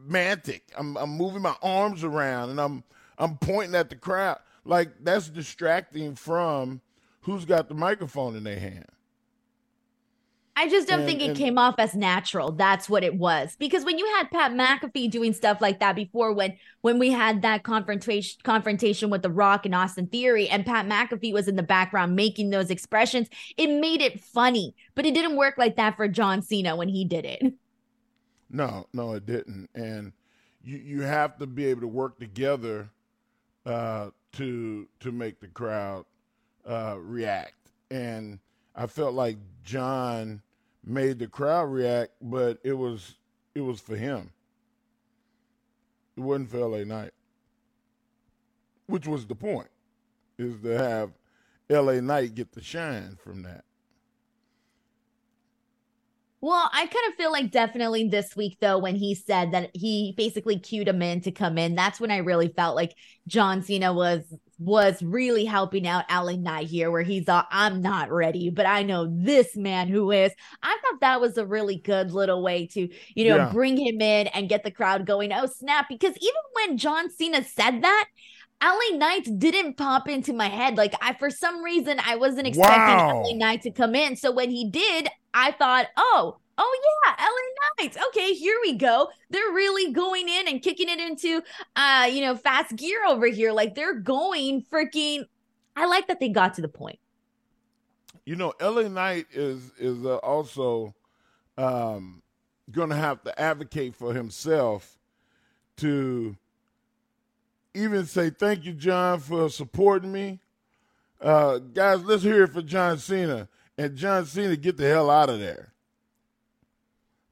mantic. 0.07 0.61
I'm 0.77 0.97
I'm 0.97 1.11
moving 1.11 1.41
my 1.41 1.55
arms 1.61 2.03
around 2.03 2.51
and 2.51 2.59
I'm 2.61 2.83
I'm 3.17 3.37
pointing 3.37 3.75
at 3.75 3.89
the 3.89 3.95
crowd. 3.95 4.39
Like 4.67 4.91
that's 5.01 5.29
distracting 5.29 6.15
from 6.15 6.81
who's 7.21 7.45
got 7.45 7.69
the 7.69 7.75
microphone 7.75 8.35
in 8.35 8.43
their 8.43 8.59
hand. 8.59 8.85
I 10.59 10.67
just 10.67 10.87
don't 10.87 11.01
and, 11.01 11.07
think 11.07 11.21
it 11.21 11.29
and, 11.29 11.37
came 11.37 11.59
off 11.59 11.75
as 11.77 11.93
natural. 11.93 12.51
That's 12.51 12.89
what 12.89 13.03
it 13.03 13.15
was. 13.15 13.55
Because 13.59 13.85
when 13.85 13.99
you 13.99 14.05
had 14.17 14.31
Pat 14.31 14.53
McAfee 14.53 15.11
doing 15.11 15.31
stuff 15.33 15.61
like 15.61 15.79
that 15.81 15.95
before, 15.95 16.33
when 16.33 16.57
when 16.81 16.97
we 16.97 17.11
had 17.11 17.43
that 17.43 17.63
confrontation 17.63 18.39
confrontation 18.43 19.11
with 19.11 19.21
The 19.21 19.29
Rock 19.29 19.67
and 19.67 19.75
Austin 19.75 20.07
Theory, 20.07 20.49
and 20.49 20.65
Pat 20.65 20.87
McAfee 20.87 21.31
was 21.31 21.47
in 21.47 21.57
the 21.57 21.63
background 21.63 22.15
making 22.15 22.49
those 22.49 22.71
expressions, 22.71 23.29
it 23.55 23.67
made 23.69 24.01
it 24.01 24.19
funny. 24.19 24.73
But 24.95 25.05
it 25.05 25.13
didn't 25.13 25.35
work 25.35 25.55
like 25.59 25.75
that 25.75 25.95
for 25.95 26.07
John 26.07 26.41
Cena 26.41 26.75
when 26.75 26.89
he 26.89 27.05
did 27.05 27.25
it. 27.25 27.53
No, 28.49 28.87
no, 28.93 29.11
it 29.11 29.25
didn't. 29.25 29.69
And 29.75 30.13
you 30.63 30.77
you 30.77 31.01
have 31.01 31.37
to 31.39 31.45
be 31.45 31.65
able 31.65 31.81
to 31.81 31.87
work 31.89 32.17
together 32.17 32.89
uh, 33.65 34.11
to 34.33 34.87
to 34.99 35.11
make 35.11 35.39
the 35.39 35.47
crowd 35.47 36.05
uh, 36.65 36.97
react. 36.99 37.53
And 37.89 38.39
I 38.75 38.87
felt 38.87 39.13
like 39.13 39.37
John 39.63 40.41
made 40.83 41.19
the 41.19 41.27
crowd 41.27 41.65
react, 41.65 42.11
but 42.21 42.59
it 42.63 42.73
was 42.73 43.15
it 43.55 43.61
was 43.61 43.79
for 43.79 43.95
him. 43.95 44.31
It 46.15 46.21
wasn't 46.21 46.49
for 46.51 46.59
LA 46.59 46.83
Knight. 46.83 47.11
Which 48.87 49.05
was 49.05 49.25
the 49.25 49.35
point, 49.35 49.69
is 50.37 50.61
to 50.61 50.77
have 50.77 51.11
LA 51.69 51.99
Knight 51.99 52.35
get 52.35 52.53
the 52.53 52.61
shine 52.61 53.17
from 53.21 53.43
that. 53.43 53.65
Well, 56.47 56.69
I 56.71 56.85
kind 56.85 57.05
of 57.09 57.15
feel 57.15 57.29
like 57.29 57.51
definitely 57.51 58.07
this 58.07 58.33
week, 58.33 58.59
though, 58.61 58.77
when 58.77 58.95
he 58.95 59.15
said 59.15 59.51
that 59.51 59.69
he 59.73 60.13
basically 60.15 60.57
cued 60.57 60.87
him 60.87 61.01
in 61.01 61.19
to 61.23 61.31
come 61.31 61.57
in, 61.57 61.75
that's 61.75 61.99
when 61.99 62.09
I 62.09 62.19
really 62.19 62.47
felt 62.47 62.73
like 62.73 62.95
John 63.27 63.61
Cena 63.61 63.91
was 63.91 64.23
was 64.57 65.03
really 65.03 65.43
helping 65.43 65.85
out 65.85 66.05
LA 66.09 66.37
Knight 66.37 66.67
here, 66.67 66.89
where 66.89 67.01
he's 67.01 67.27
all, 67.27 67.43
I'm 67.51 67.81
not 67.81 68.13
ready, 68.13 68.49
but 68.49 68.65
I 68.65 68.83
know 68.83 69.09
this 69.11 69.57
man 69.57 69.89
who 69.89 70.09
is. 70.11 70.31
I 70.63 70.77
thought 70.81 71.01
that 71.01 71.19
was 71.19 71.37
a 71.37 71.45
really 71.45 71.79
good 71.79 72.13
little 72.13 72.41
way 72.41 72.65
to, 72.67 72.87
you 73.13 73.27
know, 73.27 73.35
yeah. 73.35 73.51
bring 73.51 73.75
him 73.75 73.99
in 73.99 74.27
and 74.27 74.47
get 74.47 74.63
the 74.63 74.71
crowd 74.71 75.05
going. 75.05 75.33
Oh, 75.33 75.47
snap. 75.47 75.87
Because 75.89 76.15
even 76.15 76.41
when 76.53 76.77
John 76.77 77.09
Cena 77.11 77.43
said 77.43 77.81
that, 77.81 78.05
LA 78.63 78.97
Knight 78.97 79.27
didn't 79.37 79.75
pop 79.75 80.07
into 80.07 80.31
my 80.31 80.47
head. 80.47 80.77
Like 80.77 80.93
I 81.01 81.13
for 81.13 81.29
some 81.29 81.61
reason 81.61 81.99
I 82.03 82.15
wasn't 82.15 82.47
expecting 82.47 82.95
wow. 82.95 83.23
LA 83.23 83.35
Knight 83.35 83.63
to 83.63 83.71
come 83.71 83.93
in. 83.95 84.15
So 84.15 84.31
when 84.31 84.49
he 84.49 84.69
did, 84.69 85.09
I 85.37 85.51
thought, 85.51 85.85
oh, 85.97 86.37
oh 86.57 86.79
yeah, 87.05 87.15
LA 87.19 87.83
Knights. 87.83 87.97
Okay, 88.07 88.33
here 88.33 88.57
we 88.63 88.73
go. 88.73 89.07
They're 89.29 89.51
really 89.51 89.93
going 89.93 90.27
in 90.27 90.47
and 90.47 90.63
kicking 90.63 90.89
it 90.89 90.99
into 90.99 91.43
uh, 91.75 92.09
you 92.11 92.21
know, 92.21 92.35
fast 92.35 92.75
gear 92.75 93.05
over 93.07 93.27
here. 93.27 93.51
Like 93.51 93.75
they're 93.75 93.93
going 93.93 94.63
freaking 94.63 95.25
I 95.75 95.85
like 95.85 96.07
that 96.07 96.19
they 96.19 96.29
got 96.29 96.55
to 96.55 96.61
the 96.61 96.67
point. 96.67 96.97
You 98.25 98.35
know, 98.35 98.51
LA 98.59 98.87
Knight 98.87 99.27
is 99.31 99.71
is 99.77 100.03
uh, 100.03 100.15
also 100.17 100.95
um 101.55 102.23
going 102.71 102.89
to 102.89 102.95
have 102.95 103.23
to 103.23 103.39
advocate 103.39 103.95
for 103.95 104.13
himself 104.13 104.97
to 105.77 106.35
even 107.75 108.07
say 108.07 108.31
thank 108.31 108.65
you, 108.65 108.73
John, 108.73 109.19
for 109.19 109.51
supporting 109.51 110.11
me. 110.11 110.39
Uh, 111.21 111.59
guys, 111.59 112.03
let's 112.03 112.23
hear 112.23 112.43
it 112.43 112.53
for 112.53 112.63
John 112.63 112.97
Cena. 112.97 113.47
And 113.77 113.95
John 113.95 114.25
Cena, 114.25 114.55
get 114.55 114.77
the 114.77 114.87
hell 114.87 115.09
out 115.09 115.29
of 115.29 115.39
there. 115.39 115.73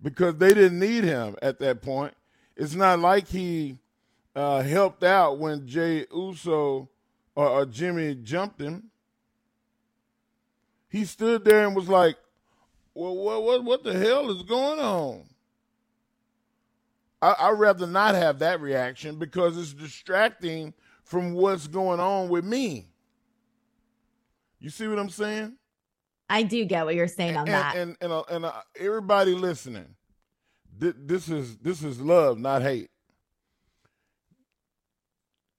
Because 0.01 0.35
they 0.35 0.53
didn't 0.53 0.79
need 0.79 1.03
him 1.03 1.35
at 1.41 1.59
that 1.59 1.81
point. 1.81 2.13
It's 2.55 2.75
not 2.75 2.99
like 2.99 3.27
he 3.27 3.79
uh, 4.35 4.61
helped 4.61 5.03
out 5.03 5.39
when 5.39 5.67
Jey 5.67 6.05
Uso 6.13 6.89
or, 7.35 7.47
or 7.47 7.65
Jimmy 7.65 8.15
jumped 8.15 8.61
him. 8.61 8.91
He 10.89 11.05
stood 11.05 11.43
there 11.43 11.65
and 11.65 11.75
was 11.75 11.89
like, 11.89 12.17
well, 12.93 13.15
what, 13.15 13.43
what, 13.43 13.63
what 13.63 13.83
the 13.83 13.97
hell 13.97 14.29
is 14.29 14.43
going 14.43 14.79
on? 14.79 15.23
I, 17.21 17.49
would 17.49 17.59
rather 17.59 17.87
not 17.87 18.13
have 18.13 18.39
that 18.39 18.61
reaction 18.61 19.17
because 19.17 19.57
it's 19.57 19.73
distracting 19.73 20.73
from 21.03 21.33
what's 21.33 21.67
going 21.67 21.99
on 21.99 22.29
with 22.29 22.45
me. 22.45 22.87
You 24.59 24.69
see 24.69 24.87
what 24.87 24.99
I'm 24.99 25.09
saying? 25.09 25.53
I 26.29 26.43
do 26.43 26.65
get 26.65 26.85
what 26.85 26.95
you're 26.95 27.07
saying 27.07 27.37
on 27.37 27.47
and, 27.47 27.53
that. 27.53 27.75
And 27.75 27.97
and, 28.01 28.11
uh, 28.11 28.23
and 28.29 28.45
uh, 28.45 28.53
everybody 28.79 29.33
listening, 29.33 29.95
th- 30.79 30.95
this 30.97 31.29
is 31.29 31.57
this 31.57 31.83
is 31.83 31.99
love, 31.99 32.39
not 32.39 32.61
hate. 32.61 32.89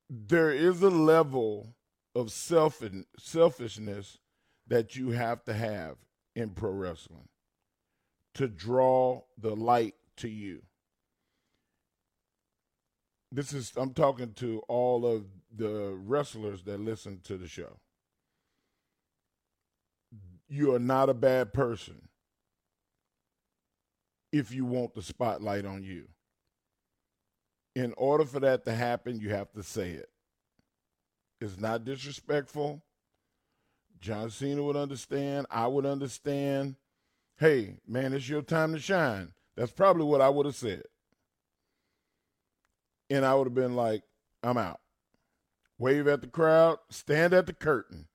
There 0.09 0.51
is 0.51 0.83
a 0.83 0.91
level 0.91 1.75
of 2.15 2.31
self 2.31 2.83
selfishness 3.19 4.19
that 4.67 4.97
you 4.97 5.11
have 5.11 5.45
to 5.45 5.55
have 5.55 5.97
in 6.35 6.51
pro 6.51 6.71
wrestling 6.71 7.29
to 8.35 8.49
draw 8.49 9.23
the 9.39 9.55
light 9.55 9.95
to 10.17 10.29
you 10.29 10.63
this 13.33 13.53
is 13.53 13.73
I'm 13.77 13.93
talking 13.93 14.33
to 14.35 14.63
all 14.69 15.07
of 15.07 15.27
the 15.55 15.95
wrestlers 15.95 16.63
that 16.65 16.81
listen 16.81 17.21
to 17.25 17.37
the 17.37 17.49
show. 17.49 17.79
You 20.49 20.75
are 20.75 20.79
not 20.79 21.09
a 21.09 21.15
bad 21.15 21.53
person 21.53 22.09
if 24.33 24.53
you 24.53 24.65
want 24.65 24.95
the 24.95 25.03
spotlight 25.03 25.65
on 25.65 25.83
you. 25.83 26.09
In 27.75 27.93
order 27.97 28.25
for 28.25 28.41
that 28.41 28.65
to 28.65 28.73
happen, 28.73 29.19
you 29.19 29.31
have 29.31 29.53
to 29.53 29.63
say 29.63 29.91
it. 29.91 30.09
It's 31.41 31.59
not 31.59 31.85
disrespectful. 31.85 32.83
John 34.01 34.31
Cena 34.31 34.63
would 34.63 34.77
understand. 34.77 35.47
I 35.51 35.67
would 35.67 35.85
understand. 35.85 36.77
Hey, 37.39 37.77
man, 37.87 38.15
it's 38.15 38.29
your 38.29 38.43
time 38.43 38.73
to 38.73 38.79
shine. 38.79 39.33
That's 39.57 39.73
probably 39.73 40.05
what 40.05 40.21
I 40.21 40.29
would 40.29 40.47
have 40.47 40.57
said 40.57 40.85
and 43.11 43.25
I 43.25 43.35
would 43.35 43.47
have 43.47 43.55
been 43.55 43.77
like, 43.77 44.03
I'm 44.43 44.57
out. 44.57 44.81
Wave 45.79 46.09
at 46.09 46.21
the 46.21 46.27
crowd, 46.27 46.79
stand 46.91 47.35
at 47.35 47.47
the 47.47 47.53
curtain. 47.53 48.09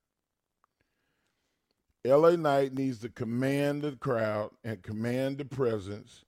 LA 2.06 2.36
Knight 2.36 2.74
needs 2.74 3.00
to 3.00 3.10
command 3.10 3.84
the 3.84 3.92
crowd 3.92 4.52
and 4.64 4.82
command 4.82 5.38
the 5.38 5.46
presence, 5.46 6.26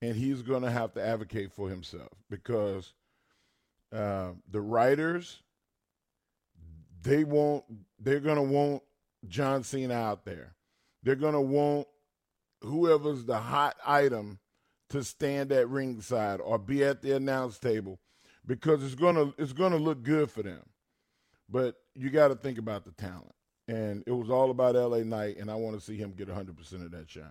and 0.00 0.16
he's 0.16 0.42
going 0.42 0.62
to 0.62 0.70
have 0.70 0.92
to 0.94 1.04
advocate 1.04 1.52
for 1.52 1.68
himself 1.68 2.12
because 2.28 2.92
uh, 3.94 4.30
the 4.50 4.60
writers 4.60 5.42
they 7.02 7.24
want 7.24 7.64
they're 7.98 8.20
going 8.20 8.36
to 8.36 8.42
want 8.42 8.82
John 9.28 9.62
Cena 9.62 9.94
out 9.94 10.24
there. 10.24 10.54
They're 11.02 11.14
going 11.14 11.34
to 11.34 11.40
want 11.40 11.88
whoever's 12.62 13.24
the 13.24 13.38
hot 13.38 13.76
item 13.86 14.38
to 14.90 15.02
stand 15.02 15.52
at 15.52 15.68
ringside 15.68 16.40
or 16.40 16.58
be 16.58 16.84
at 16.84 17.02
the 17.02 17.16
announce 17.16 17.58
table 17.58 17.98
because 18.46 18.84
it's 18.84 18.94
gonna 18.94 19.32
it's 19.38 19.52
gonna 19.52 19.76
look 19.76 20.02
good 20.02 20.30
for 20.30 20.42
them. 20.42 20.62
But 21.48 21.76
you 21.94 22.10
got 22.10 22.28
to 22.28 22.34
think 22.34 22.58
about 22.58 22.84
the 22.84 22.92
talent, 22.92 23.34
and 23.72 24.04
it 24.06 24.12
was 24.12 24.30
all 24.30 24.50
about 24.50 24.76
L.A. 24.76 25.04
Knight, 25.04 25.38
and 25.38 25.50
I 25.50 25.54
want 25.54 25.78
to 25.78 25.84
see 25.84 25.96
him 25.96 26.12
get 26.12 26.28
100 26.28 26.56
percent 26.56 26.84
of 26.84 26.90
that 26.92 27.10
shine. 27.10 27.24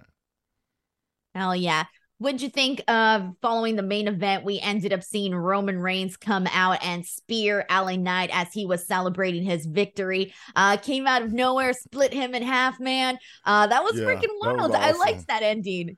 Hell 1.36 1.56
yeah! 1.56 1.86
What'd 2.18 2.42
you 2.42 2.50
think 2.50 2.82
of 2.88 3.36
following 3.42 3.76
the 3.76 3.84
main 3.84 4.08
event? 4.08 4.44
We 4.44 4.60
ended 4.60 4.94
up 4.94 5.04
seeing 5.04 5.34
Roman 5.34 5.80
Reigns 5.80 6.18
come 6.18 6.48
out 6.52 6.84
and 6.84 7.06
spear 7.06 7.66
LA 7.70 7.96
Knight 7.96 8.30
as 8.34 8.48
he 8.54 8.66
was 8.66 8.86
celebrating 8.86 9.44
his 9.44 9.66
victory. 9.66 10.34
Uh, 10.56 10.78
came 10.78 11.08
out 11.08 11.22
of 11.22 11.32
nowhere, 11.32 11.74
split 11.74 12.14
him 12.14 12.36
in 12.36 12.44
half, 12.44 12.80
man. 12.80 13.18
Uh, 13.46 13.68
that 13.68 13.84
was 13.84 13.98
yeah, 13.98 14.06
freaking 14.06 14.36
wild. 14.42 14.72
Was 14.72 14.72
awesome. 14.72 14.84
I 14.84 14.92
liked 14.92 15.28
that 15.28 15.44
ending 15.44 15.98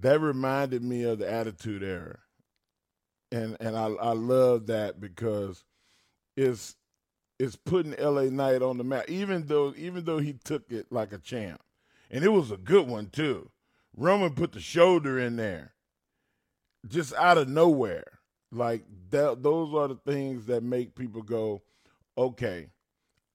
that 0.00 0.20
reminded 0.20 0.82
me 0.82 1.02
of 1.04 1.18
the 1.18 1.30
Attitude 1.30 1.82
Era, 1.82 2.18
and 3.32 3.56
and 3.58 3.76
I 3.76 3.86
I 3.86 4.12
love 4.12 4.66
that 4.66 5.00
because 5.00 5.64
it's 6.36 6.76
it's 7.38 7.56
putting 7.56 7.94
L.A. 7.96 8.30
Knight 8.30 8.62
on 8.62 8.78
the 8.78 8.84
map. 8.84 9.08
Even 9.08 9.46
though 9.46 9.74
even 9.76 10.04
though 10.04 10.18
he 10.18 10.34
took 10.34 10.70
it 10.70 10.86
like 10.90 11.12
a 11.12 11.18
champ, 11.18 11.62
and 12.10 12.24
it 12.24 12.30
was 12.30 12.50
a 12.50 12.56
good 12.56 12.88
one 12.88 13.08
too. 13.08 13.50
Roman 13.96 14.34
put 14.34 14.52
the 14.52 14.60
shoulder 14.60 15.18
in 15.18 15.36
there. 15.36 15.72
just 16.88 17.14
out 17.14 17.38
of 17.38 17.48
nowhere. 17.48 18.04
Like 18.52 18.84
that, 19.10 19.42
those 19.42 19.74
are 19.74 19.88
the 19.88 19.96
things 20.06 20.46
that 20.46 20.62
make 20.62 20.94
people 20.94 21.22
go, 21.22 21.62
okay, 22.18 22.68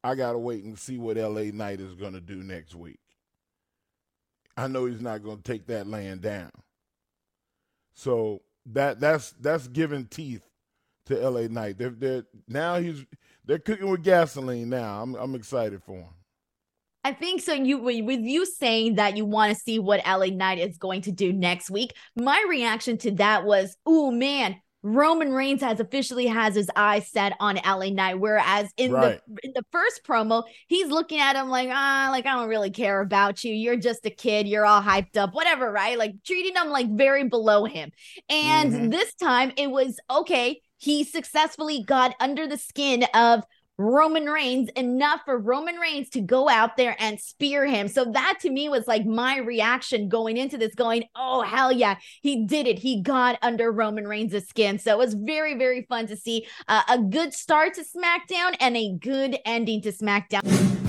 I 0.03 0.15
gotta 0.15 0.39
wait 0.39 0.63
and 0.63 0.79
see 0.79 0.97
what 0.97 1.17
LA 1.17 1.45
Knight 1.53 1.81
is 1.81 1.95
gonna 1.95 2.21
do 2.21 2.37
next 2.37 2.75
week. 2.75 2.99
I 4.57 4.67
know 4.67 4.85
he's 4.85 5.01
not 5.01 5.23
gonna 5.23 5.41
take 5.43 5.67
that 5.67 5.87
land 5.87 6.21
down. 6.21 6.51
So 7.93 8.41
that 8.67 8.99
that's 8.99 9.31
that's 9.41 9.67
giving 9.67 10.05
teeth 10.07 10.43
to 11.07 11.29
LA 11.29 11.47
Knight. 11.47 11.77
They're, 11.77 11.89
they're 11.91 12.25
now 12.47 12.77
he's 12.79 13.05
they're 13.49 13.57
cooking 13.57 13.89
with 13.89 14.03
gasoline 14.03 14.69
now. 14.69 15.01
I'm 15.01 15.15
I'm 15.15 15.33
excited 15.33 15.81
for 15.83 15.97
him. 15.97 16.09
I 17.03 17.13
think 17.13 17.41
so. 17.41 17.53
You 17.53 17.79
with 17.79 18.21
you 18.21 18.45
saying 18.45 18.95
that 18.95 19.17
you 19.17 19.25
want 19.25 19.51
to 19.51 19.59
see 19.59 19.79
what 19.79 20.05
LA 20.05 20.27
Knight 20.27 20.59
is 20.59 20.77
going 20.77 21.01
to 21.01 21.11
do 21.11 21.33
next 21.33 21.71
week. 21.71 21.95
My 22.15 22.45
reaction 22.47 22.99
to 22.99 23.11
that 23.11 23.45
was, 23.45 23.75
"Oh 23.87 24.11
man, 24.11 24.57
Roman 24.83 25.33
Reigns 25.33 25.61
has 25.61 25.79
officially 25.79 26.27
has 26.27 26.53
his 26.53 26.69
eyes 26.75 27.09
set 27.09 27.33
on 27.39 27.55
LA 27.65 27.89
Knight. 27.89 28.19
Whereas 28.19 28.71
in 28.77 28.91
right. 28.91 29.19
the 29.27 29.47
in 29.47 29.53
the 29.55 29.65
first 29.71 30.03
promo, 30.03 30.43
he's 30.67 30.87
looking 30.87 31.19
at 31.19 31.35
him 31.35 31.49
like, 31.49 31.69
ah, 31.71 32.09
like 32.11 32.27
I 32.27 32.35
don't 32.35 32.49
really 32.49 32.69
care 32.69 33.01
about 33.01 33.43
you. 33.43 33.53
You're 33.53 33.77
just 33.77 34.05
a 34.05 34.11
kid. 34.11 34.47
You're 34.47 34.65
all 34.65 34.81
hyped 34.81 35.17
up, 35.17 35.33
whatever, 35.33 35.71
right? 35.71 35.97
Like 35.97 36.15
treating 36.23 36.55
him 36.55 36.69
like 36.69 36.87
very 36.89 37.27
below 37.27 37.65
him. 37.65 37.91
And 38.29 38.71
mm-hmm. 38.71 38.89
this 38.89 39.13
time 39.15 39.51
it 39.57 39.71
was 39.71 39.99
okay. 40.09 40.61
He 40.79 41.03
successfully 41.03 41.83
got 41.83 42.15
under 42.19 42.47
the 42.47 42.57
skin 42.57 43.05
of 43.13 43.43
Roman 43.77 44.25
Reigns 44.25 44.69
enough 44.75 45.21
for 45.23 45.37
Roman 45.37 45.75
Reigns 45.77 46.09
to 46.09 46.21
go 46.21 46.49
out 46.49 46.75
there 46.75 46.97
and 46.99 47.17
spear 47.17 47.65
him. 47.65 47.87
So 47.87 48.03
that 48.11 48.39
to 48.41 48.49
me 48.49 48.67
was 48.67 48.87
like 48.87 49.05
my 49.05 49.37
reaction 49.37 50.09
going 50.09 50.35
into 50.35 50.57
this, 50.57 50.75
going, 50.75 51.05
oh, 51.15 51.43
hell 51.43 51.71
yeah, 51.71 51.95
he 52.21 52.45
did 52.45 52.67
it. 52.67 52.77
He 52.77 53.01
got 53.01 53.39
under 53.41 53.71
Roman 53.71 54.05
Reigns' 54.05 54.47
skin. 54.47 54.79
So 54.79 54.91
it 54.91 54.97
was 54.97 55.13
very, 55.13 55.57
very 55.57 55.83
fun 55.83 56.07
to 56.07 56.17
see 56.17 56.45
uh, 56.67 56.81
a 56.89 56.99
good 56.99 57.33
start 57.33 57.73
to 57.75 57.83
SmackDown 57.83 58.55
and 58.59 58.75
a 58.75 58.97
good 58.97 59.37
ending 59.45 59.81
to 59.83 59.93
SmackDown. 59.93 60.88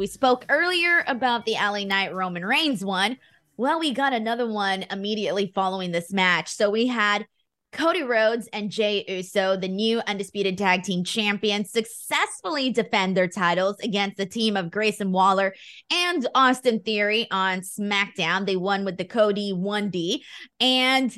We 0.00 0.06
spoke 0.06 0.46
earlier 0.48 1.04
about 1.06 1.44
the 1.44 1.56
LA 1.60 1.84
Knight 1.84 2.14
Roman 2.14 2.42
Reigns 2.42 2.82
one. 2.82 3.18
Well, 3.58 3.78
we 3.78 3.92
got 3.92 4.14
another 4.14 4.50
one 4.50 4.86
immediately 4.90 5.52
following 5.54 5.92
this 5.92 6.10
match. 6.10 6.48
So 6.48 6.70
we 6.70 6.86
had 6.86 7.26
Cody 7.70 8.02
Rhodes 8.02 8.48
and 8.50 8.70
Jey 8.70 9.04
Uso, 9.06 9.58
the 9.58 9.68
new 9.68 10.00
undisputed 10.06 10.56
tag 10.56 10.84
team 10.84 11.04
champions, 11.04 11.70
successfully 11.70 12.70
defend 12.70 13.14
their 13.14 13.28
titles 13.28 13.76
against 13.80 14.16
the 14.16 14.24
team 14.24 14.56
of 14.56 14.70
Grayson 14.70 15.12
Waller 15.12 15.54
and 15.92 16.26
Austin 16.34 16.80
Theory 16.80 17.28
on 17.30 17.60
SmackDown. 17.60 18.46
They 18.46 18.56
won 18.56 18.86
with 18.86 18.96
the 18.96 19.04
Cody 19.04 19.52
1D. 19.52 20.20
And 20.60 21.14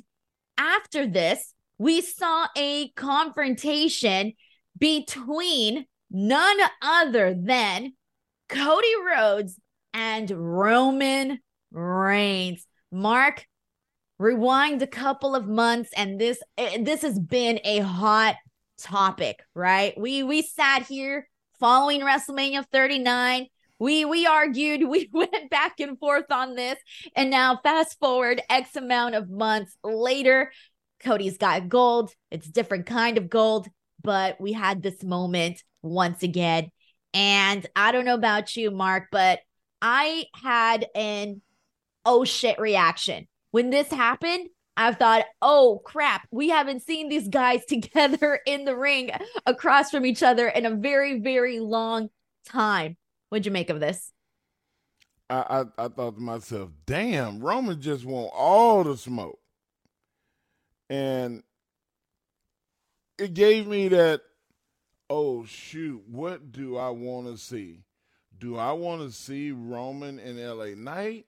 after 0.59 1.07
this, 1.07 1.55
we 1.79 2.01
saw 2.01 2.49
a 2.57 2.89
confrontation 2.97 4.33
between 4.77 5.87
none 6.11 6.59
other 6.83 7.33
than 7.33 7.93
Cody 8.53 8.93
Rhodes 9.07 9.59
and 9.95 10.31
Roman 10.31 11.41
Reigns. 11.71 12.67
Mark, 12.91 13.47
rewind 14.19 14.83
a 14.83 14.87
couple 14.87 15.35
of 15.35 15.49
months 15.49 15.91
and 15.97 16.21
this 16.21 16.38
eh, 16.59 16.83
this 16.83 17.01
has 17.01 17.19
been 17.19 17.61
a 17.65 17.79
hot 17.79 18.37
topic, 18.79 19.43
right? 19.55 19.99
We 19.99 20.23
we 20.23 20.43
sat 20.43 20.83
here 20.87 21.29
following 21.61 22.03
WrestleMania 22.03 22.67
39. 22.71 23.47
We 23.79 24.05
we 24.05 24.27
argued, 24.27 24.83
we 24.88 25.09
went 25.12 25.49
back 25.51 25.81
and 25.81 25.99
forth 25.99 26.31
on 26.31 26.55
this, 26.55 26.79
and 27.17 27.31
now 27.31 27.59
fast 27.62 27.99
forward 27.99 28.43
X 28.51 28.77
amount 28.77 29.15
of 29.15 29.31
months 29.31 29.75
later, 29.83 30.53
Cody's 31.01 31.38
got 31.38 31.71
gold. 31.71 32.11
It's 32.31 32.47
different 32.47 32.85
kind 32.85 33.17
of 33.17 33.31
gold, 33.31 33.67
but 34.03 34.38
we 34.38 34.53
had 34.53 34.83
this 34.83 35.03
moment 35.03 35.62
once 35.81 36.23
again 36.23 36.71
and 37.14 37.66
I 37.77 37.92
don't 37.92 38.05
know 38.05 38.14
about 38.14 38.57
you, 38.57 38.70
Mark, 38.70 39.09
but 39.11 39.40
I 39.81 40.27
had 40.35 40.87
an 40.94 41.42
oh 42.05 42.25
shit 42.25 42.59
reaction. 42.59 43.29
When 43.51 43.70
this 43.70 43.90
happened, 43.90 44.48
I 44.77 44.94
thought, 44.94 45.25
oh 45.42 45.83
crap, 45.85 46.27
we 46.31 46.48
haven't 46.48 46.83
seen 46.83 47.09
these 47.09 47.29
guys 47.29 47.64
together 47.68 48.40
in 48.46 48.64
the 48.64 48.77
ring 48.77 49.11
across 49.46 49.90
from 49.90 50.07
each 50.07 50.22
other 50.22 50.48
in 50.48 50.66
a 50.66 50.75
very, 50.75 51.20
very 51.20 51.61
long 51.61 52.09
time. 52.46 52.96
What'd 53.29 53.46
you 53.46 53.53
make 53.53 53.70
of 53.70 53.81
this? 53.81 54.12
I, 55.29 55.64
I, 55.79 55.85
I 55.85 55.88
thought 55.88 56.16
to 56.16 56.20
myself, 56.20 56.70
damn, 56.87 57.40
Roman 57.40 57.81
just 57.81 58.05
want 58.05 58.31
all 58.35 58.85
the 58.85 58.96
smoke. 58.96 59.38
And 60.90 61.42
it 63.18 63.33
gave 63.33 63.66
me 63.66 63.88
that 63.88 64.20
oh 65.12 65.44
shoot, 65.44 66.03
what 66.09 66.53
do 66.53 66.79
I 66.79 66.88
want 66.88 67.27
to 67.27 67.37
see? 67.37 67.85
Do 68.38 68.57
I 68.57 68.72
want 68.72 69.03
to 69.03 69.12
see 69.12 69.53
Roman 69.53 70.18
and 70.18 70.40
LA 70.40 70.75
Knight? 70.75 71.27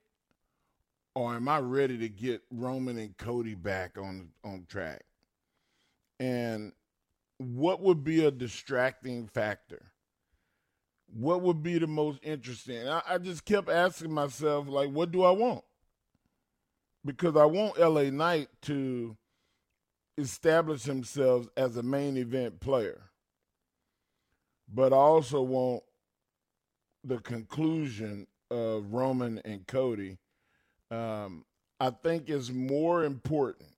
Or 1.14 1.34
am 1.34 1.48
I 1.48 1.58
ready 1.58 1.98
to 1.98 2.08
get 2.08 2.42
Roman 2.50 2.96
and 2.96 3.16
Cody 3.18 3.54
back 3.54 3.98
on 3.98 4.30
on 4.42 4.64
track? 4.66 5.04
And 6.18 6.72
what 7.36 7.82
would 7.82 8.02
be 8.02 8.24
a 8.24 8.30
distracting 8.30 9.26
factor? 9.26 9.92
What 11.12 11.42
would 11.42 11.62
be 11.62 11.78
the 11.78 11.86
most 11.86 12.20
interesting? 12.22 12.88
I, 12.88 13.02
I 13.06 13.18
just 13.18 13.44
kept 13.44 13.68
asking 13.68 14.12
myself, 14.12 14.66
like, 14.66 14.90
what 14.90 15.12
do 15.12 15.22
I 15.24 15.30
want? 15.30 15.62
Because 17.04 17.36
I 17.36 17.44
want 17.44 17.78
LA 17.78 18.04
Knight 18.04 18.48
to 18.62 19.14
establish 20.16 20.84
himself 20.84 21.46
as 21.54 21.76
a 21.76 21.82
main 21.82 22.16
event 22.16 22.60
player 22.60 23.10
but 24.72 24.92
I 24.92 24.96
also 24.96 25.42
want 25.42 25.82
the 27.02 27.18
conclusion 27.18 28.26
of 28.50 28.92
Roman 28.92 29.40
and 29.44 29.66
Cody. 29.66 30.18
Um, 30.90 31.44
I 31.80 31.90
think 31.90 32.28
is 32.28 32.52
more 32.52 33.04
important. 33.04 33.68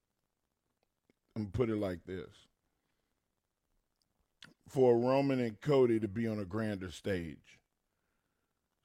And 1.35 1.53
put 1.53 1.69
it 1.69 1.77
like 1.77 2.05
this: 2.07 2.31
for 4.69 4.99
Roman 4.99 5.39
and 5.41 5.61
Cody 5.61 6.01
to 6.01 6.09
be 6.09 6.27
on 6.27 6.39
a 6.39 6.47
grander 6.47 6.91
stage. 6.91 7.59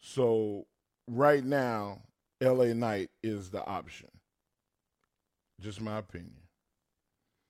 So 0.02 0.66
right 1.08 1.46
now, 1.46 2.02
LA 2.42 2.74
Knight 2.74 3.10
is 3.24 3.52
the 3.52 3.64
option. 3.66 4.10
Just 5.62 5.80
my 5.80 6.00
opinion. 6.00 6.42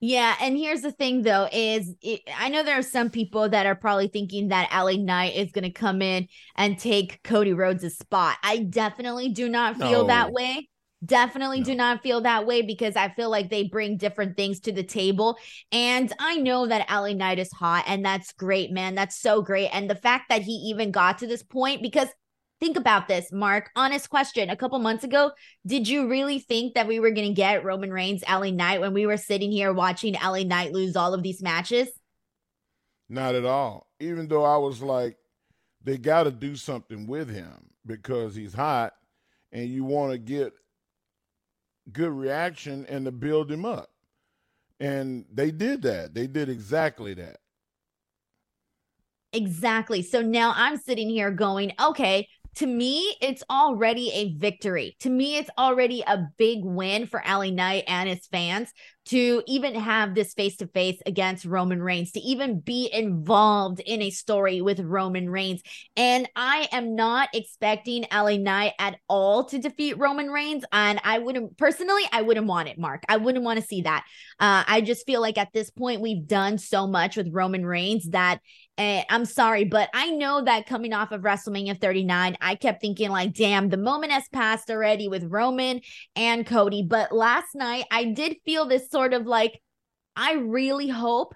Yeah, 0.03 0.35
and 0.41 0.57
here's 0.57 0.81
the 0.81 0.91
thing 0.91 1.21
though 1.21 1.47
is 1.53 1.93
it, 2.01 2.21
I 2.35 2.49
know 2.49 2.63
there 2.63 2.79
are 2.79 2.83
some 2.83 3.11
people 3.11 3.47
that 3.49 3.67
are 3.67 3.75
probably 3.75 4.07
thinking 4.07 4.47
that 4.47 4.71
LA 4.73 4.93
Knight 4.93 5.35
is 5.35 5.51
going 5.51 5.63
to 5.63 5.69
come 5.71 6.01
in 6.01 6.27
and 6.55 6.77
take 6.77 7.21
Cody 7.23 7.53
Rhodes' 7.53 7.99
spot. 7.99 8.37
I 8.43 8.57
definitely 8.57 9.29
do 9.29 9.47
not 9.47 9.77
feel 9.77 10.01
no. 10.01 10.07
that 10.07 10.31
way. 10.31 10.67
Definitely 11.05 11.59
no. 11.59 11.65
do 11.65 11.75
not 11.75 12.01
feel 12.01 12.21
that 12.21 12.47
way 12.47 12.63
because 12.63 12.95
I 12.95 13.09
feel 13.09 13.29
like 13.29 13.51
they 13.51 13.67
bring 13.67 13.97
different 13.97 14.37
things 14.37 14.59
to 14.61 14.71
the 14.71 14.83
table. 14.83 15.37
And 15.71 16.11
I 16.19 16.37
know 16.37 16.65
that 16.65 16.89
LA 16.89 17.13
Knight 17.13 17.37
is 17.37 17.51
hot, 17.51 17.83
and 17.85 18.03
that's 18.03 18.33
great, 18.33 18.71
man. 18.71 18.95
That's 18.95 19.19
so 19.19 19.43
great. 19.43 19.69
And 19.69 19.87
the 19.87 19.95
fact 19.95 20.29
that 20.29 20.41
he 20.41 20.53
even 20.71 20.89
got 20.89 21.19
to 21.19 21.27
this 21.27 21.43
point, 21.43 21.83
because 21.83 22.09
Think 22.62 22.78
about 22.78 23.08
this, 23.08 23.32
Mark. 23.32 23.71
Honest 23.76 24.12
question. 24.12 24.52
A 24.52 24.56
couple 24.56 24.78
months 24.78 25.04
ago, 25.04 25.32
did 25.65 25.88
you 25.88 26.08
really 26.08 26.38
think 26.38 26.76
that 26.76 26.88
we 26.88 27.00
were 27.00 27.10
going 27.10 27.28
to 27.28 27.34
get 27.34 27.65
Roman 27.65 27.91
Reigns, 27.91 28.24
LA 28.30 28.52
Knight 28.52 28.82
when 28.82 28.93
we 28.93 29.08
were 29.08 29.17
sitting 29.17 29.52
here 29.52 29.74
watching 29.74 30.13
LA 30.13 30.43
Knight 30.43 30.71
lose 30.71 30.95
all 30.95 31.15
of 31.15 31.24
these 31.24 31.41
matches? 31.41 31.89
Not 33.10 33.34
at 33.34 33.45
all. 33.45 33.88
Even 34.00 34.28
though 34.28 34.45
I 34.45 34.58
was 34.58 34.80
like, 34.80 35.17
they 35.84 35.97
got 35.97 36.24
to 36.24 36.32
do 36.32 36.56
something 36.56 37.08
with 37.08 37.32
him 37.32 37.71
because 37.84 38.36
he's 38.36 38.54
hot 38.54 38.93
and 39.52 39.67
you 39.67 39.84
want 39.84 40.12
to 40.12 40.19
get 40.19 40.54
good 41.91 42.12
reaction 42.12 42.86
and 42.88 43.06
to 43.06 43.12
build 43.12 43.52
him 43.52 43.65
up. 43.65 43.89
And 44.80 45.26
they 45.34 45.50
did 45.50 45.82
that. 45.82 46.13
They 46.13 46.28
did 46.28 46.47
exactly 46.47 47.15
that. 47.15 47.38
Exactly. 49.34 50.04
So 50.04 50.21
now 50.21 50.54
I'm 50.56 50.78
sitting 50.78 51.10
here 51.10 51.32
going, 51.32 51.74
okay, 51.82 52.28
to 52.55 52.67
me, 52.67 53.15
it's 53.21 53.43
already 53.49 54.11
a 54.11 54.33
victory. 54.33 54.95
To 54.99 55.09
me, 55.09 55.37
it's 55.37 55.49
already 55.57 56.03
a 56.05 56.27
big 56.37 56.59
win 56.63 57.05
for 57.05 57.23
LA 57.25 57.49
Knight 57.49 57.85
and 57.87 58.09
his 58.09 58.27
fans 58.27 58.71
to 59.12 59.43
even 59.45 59.76
have 59.76 60.15
this 60.15 60.34
face 60.34 60.56
to 60.56 60.67
face 60.67 60.97
against 61.06 61.43
Roman 61.43 61.84
Reigns, 61.84 62.13
to 62.13 62.21
even 62.21 62.62
be 62.62 62.89
involved 62.91 63.82
in 63.82 64.02
a 64.02 64.10
story 64.10 64.62
with 64.62 64.80
Roman 64.80 65.30
Reigns. 65.30 65.62
And 65.97 66.30
I 66.34 66.69
am 66.71 66.95
not 66.95 67.28
expecting 67.34 68.06
LA 68.10 68.38
Knight 68.38 68.71
at 68.80 68.95
all 69.10 69.43
to 69.45 69.60
defeat 69.60 69.97
Roman 69.97 70.30
Reigns. 70.30 70.63
And 70.71 71.02
I 71.04 71.19
wouldn't 71.19 71.58
personally, 71.58 72.04
I 72.13 72.21
wouldn't 72.21 72.47
want 72.47 72.69
it, 72.69 72.80
Mark. 72.80 73.04
I 73.10 73.17
wouldn't 73.17 73.43
want 73.43 73.60
to 73.60 73.65
see 73.65 73.82
that. 73.82 74.06
Uh, 74.39 74.63
I 74.65 74.80
just 74.80 75.06
feel 75.06 75.19
like 75.19 75.38
at 75.38 75.52
this 75.54 75.69
point, 75.69 76.00
we've 76.00 76.26
done 76.26 76.58
so 76.58 76.88
much 76.88 77.17
with 77.17 77.34
Roman 77.34 77.65
Reigns 77.65 78.10
that 78.12 78.39
uh, 78.78 79.04
I'm 79.10 79.26
sorry, 79.26 79.65
but 79.65 79.89
I 79.93 80.10
know 80.10 80.41
that 80.43 80.65
coming 80.65 80.91
off 80.91 81.12
of 81.12 81.21
WrestleMania 81.21 81.80
39, 81.80 82.38
I 82.41 82.56
kept 82.56 82.82
thinking, 82.82 83.12
like, 83.12 83.34
damn, 83.34 83.69
the 83.69 83.78
moment 83.78 84.12
has 84.12 84.28
passed 84.30 84.71
already 84.71 85.08
with 85.08 85.26
Roman 85.26 85.82
and 86.15 86.47
Cody. 86.47 86.82
But 86.82 87.12
last 87.12 87.54
night, 87.54 87.86
I 87.91 88.06
did 88.06 88.38
feel 88.43 88.65
this 88.65 88.89
sort 89.01 89.13
of 89.13 89.25
like, 89.25 89.59
I 90.15 90.33
really 90.33 90.87
hope 90.87 91.33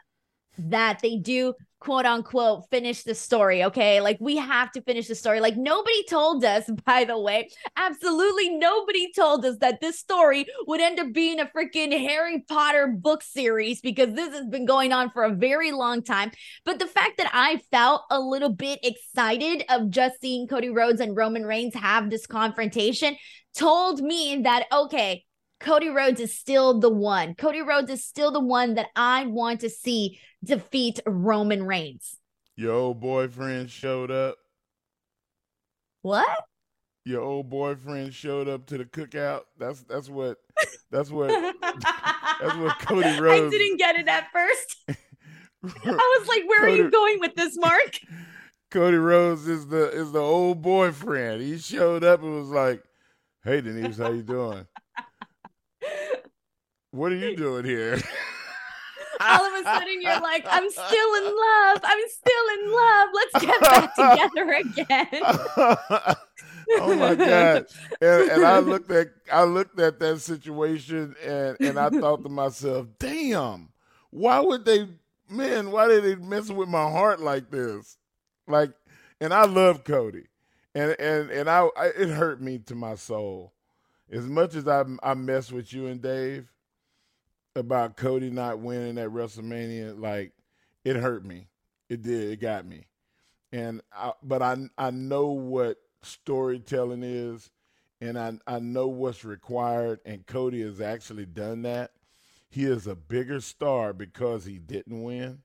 that 0.60 0.99
they 1.01 1.17
do 1.17 1.56
quote 1.80 2.06
unquote 2.06 2.69
finish 2.69 3.01
the 3.04 3.15
story 3.15 3.63
okay? 3.63 4.01
Like 4.01 4.17
we 4.19 4.38
have 4.38 4.71
to 4.73 4.82
finish 4.84 5.08
the 5.08 5.15
story. 5.15 5.39
Like 5.39 5.58
nobody 5.58 6.06
told 6.08 6.45
us 6.45 6.69
by 6.86 7.06
the 7.06 7.19
way 7.19 7.49
absolutely 7.75 8.56
nobody 8.56 9.12
told 9.13 9.43
us 9.45 9.58
that 9.62 9.82
this 9.82 9.97
story 9.97 10.45
would 10.67 10.80
end 10.80 10.99
up 10.99 11.12
being 11.12 11.39
a 11.39 11.47
freaking 11.47 11.91
harry 11.91 12.45
potter 12.47 12.88
book 12.88 13.23
series 13.23 13.82
because 13.82 14.13
this 14.13 14.32
has 14.34 14.45
been 14.45 14.67
going 14.67 14.93
on 14.93 15.10
for 15.10 15.23
a 15.23 15.36
very 15.36 15.71
long 15.71 16.04
time. 16.04 16.32
But 16.65 16.78
the 16.78 16.88
fact 16.88 17.17
that 17.17 17.32
i 17.34 17.60
felt 17.71 18.04
a 18.12 18.19
little 18.19 18.54
bit 18.54 18.80
excited 18.84 19.63
of 19.69 19.89
just 19.89 20.21
seeing 20.21 20.47
cody 20.47 20.69
rhodes 20.69 21.01
and 21.01 21.17
roman 21.17 21.45
reigns 21.45 21.73
have 21.73 22.12
this 22.12 22.28
confrontation 22.28 23.15
told 23.56 24.01
me 24.01 24.41
that 24.43 24.67
okay 24.71 25.23
Cody 25.60 25.89
Rhodes 25.89 26.20
is 26.20 26.38
still 26.38 26.80
the 26.80 26.89
one. 26.89 27.36
Cody 27.36 27.62
Rhodes 27.62 27.89
is 27.89 28.04
still 28.04 28.32
the 28.32 28.39
one 28.39 28.76
that 28.76 28.88
I 28.96 29.26
want 29.26 29.62
to 29.62 29.70
see 29.70 30.20
defeat 30.44 31.00
Roman 31.06 31.63
Reigns. 31.63 32.18
Your 32.56 32.74
old 32.74 33.00
boyfriend 33.00 33.70
showed 33.70 34.12
up. 34.12 34.38
What? 36.02 36.28
Your 37.04 37.22
old 37.22 37.50
boyfriend 37.50 38.13
showed 38.13 38.48
up 38.48 38.65
to 38.68 38.78
the 38.78 38.86
cookout. 38.86 39.41
That's 39.58 39.82
that's 39.84 40.10
what 40.10 40.38
that's 40.91 41.10
what 41.10 41.30
that's 41.30 42.56
what 42.56 42.80
Cody 42.80 43.20
Rhodes. 43.20 43.54
I 43.54 43.58
didn't 43.58 43.78
get 43.78 43.96
it 43.96 44.08
at 44.08 44.28
first. 44.32 44.78
I 45.63 46.18
was 46.20 46.28
like, 46.28 46.48
"Where 46.48 46.62
Cody, 46.62 46.74
are 46.74 46.84
you 46.86 46.91
going 46.91 47.20
with 47.20 47.36
this, 47.36 47.58
Mark?" 47.58 48.00
Cody 48.72 48.98
Rhodes 48.98 49.48
is 49.48 49.68
the 49.68 49.89
is 49.91 50.12
the 50.12 50.20
old 50.20 50.62
boyfriend. 50.62 51.41
He 51.41 51.58
showed 51.58 52.04
up 52.04 52.22
and 52.22 52.36
was 52.36 52.50
like, 52.50 52.84
"Hey 53.44 53.62
Denise, 53.62 53.98
how 53.98 54.12
you 54.12 54.24
doing?" 54.24 54.65
What 56.95 57.12
are 57.12 57.15
you 57.15 57.36
doing 57.36 57.65
here? 57.65 57.99
All 59.21 59.45
of 59.45 59.53
a 59.53 59.63
sudden, 59.63 60.01
you're 60.01 60.19
like, 60.19 60.45
I'm 60.49 60.69
still 60.69 61.15
in 61.15 61.23
love. 61.23 61.79
I'm 61.84 62.03
still 62.10 62.45
in 62.53 62.71
love. 62.71 63.10
Let's 63.13 63.45
get 63.45 63.62
back 63.62 63.95
together 63.95 64.53
again. 64.53 65.08
oh 66.71 66.95
my 66.95 67.15
god! 67.15 67.65
And, 68.01 68.31
and, 68.31 68.45
I 68.45 68.60
looked 68.60 68.91
at 68.91 69.08
I 69.31 69.43
looked 69.43 69.79
at 69.79 69.99
that 69.99 70.19
situation 70.19 71.15
and 71.23 71.58
and 71.62 71.79
I 71.79 71.89
thought 71.89 72.23
to 72.23 72.29
myself, 72.29 72.88
damn, 72.99 73.69
why 74.10 74.39
would 74.39 74.65
they, 74.65 74.88
man? 75.29 75.71
Why 75.71 75.88
did 75.88 76.03
they 76.03 76.15
mess 76.15 76.49
with 76.49 76.67
my 76.67 76.89
heart 76.89 77.21
like 77.21 77.49
this? 77.51 77.97
Like, 78.47 78.71
and 79.21 79.34
I 79.34 79.45
love 79.45 79.86
Cody, 79.86 80.25
and 80.73 80.95
and 80.99 81.29
and 81.29 81.49
I, 81.49 81.69
I 81.77 81.86
it 81.88 82.10
hurt 82.10 82.41
me 82.41 82.58
to 82.65 82.75
my 82.75 82.95
soul. 82.95 83.53
As 84.12 84.25
much 84.25 84.55
as 84.55 84.67
I 84.67 84.84
I 85.01 85.13
mess 85.13 85.53
with 85.53 85.71
you 85.71 85.88
and 85.88 86.01
Dave, 86.01 86.51
about 87.56 87.98
Cody 87.98 88.30
not 88.30 88.60
winning 88.60 88.98
at 88.98 89.10
WrestleMania, 89.10 90.00
like 90.00 90.34
it 90.84 90.96
hurt 90.96 91.26
me. 91.26 91.48
It 91.89 92.02
did. 92.02 92.32
It 92.32 92.41
got 92.41 92.65
me. 92.65 92.88
And 93.52 93.82
I, 93.94 94.12
but 94.22 94.41
I 94.41 94.58
I 94.78 94.91
know 94.91 95.28
what 95.28 95.78
storytelling 96.04 97.04
is, 97.04 97.50
and 98.02 98.18
I 98.18 98.34
I 98.46 98.60
know 98.60 98.88
what's 98.88 99.24
required. 99.24 100.00
And 100.06 100.26
Cody 100.26 100.62
has 100.62 100.82
actually 100.82 101.26
done 101.26 101.62
that. 101.63 101.91
He 102.50 102.65
is 102.65 102.88
a 102.88 102.96
bigger 102.96 103.39
star 103.41 103.94
because 103.94 104.46
he 104.46 104.58
didn't 104.60 105.04
win, 105.04 105.39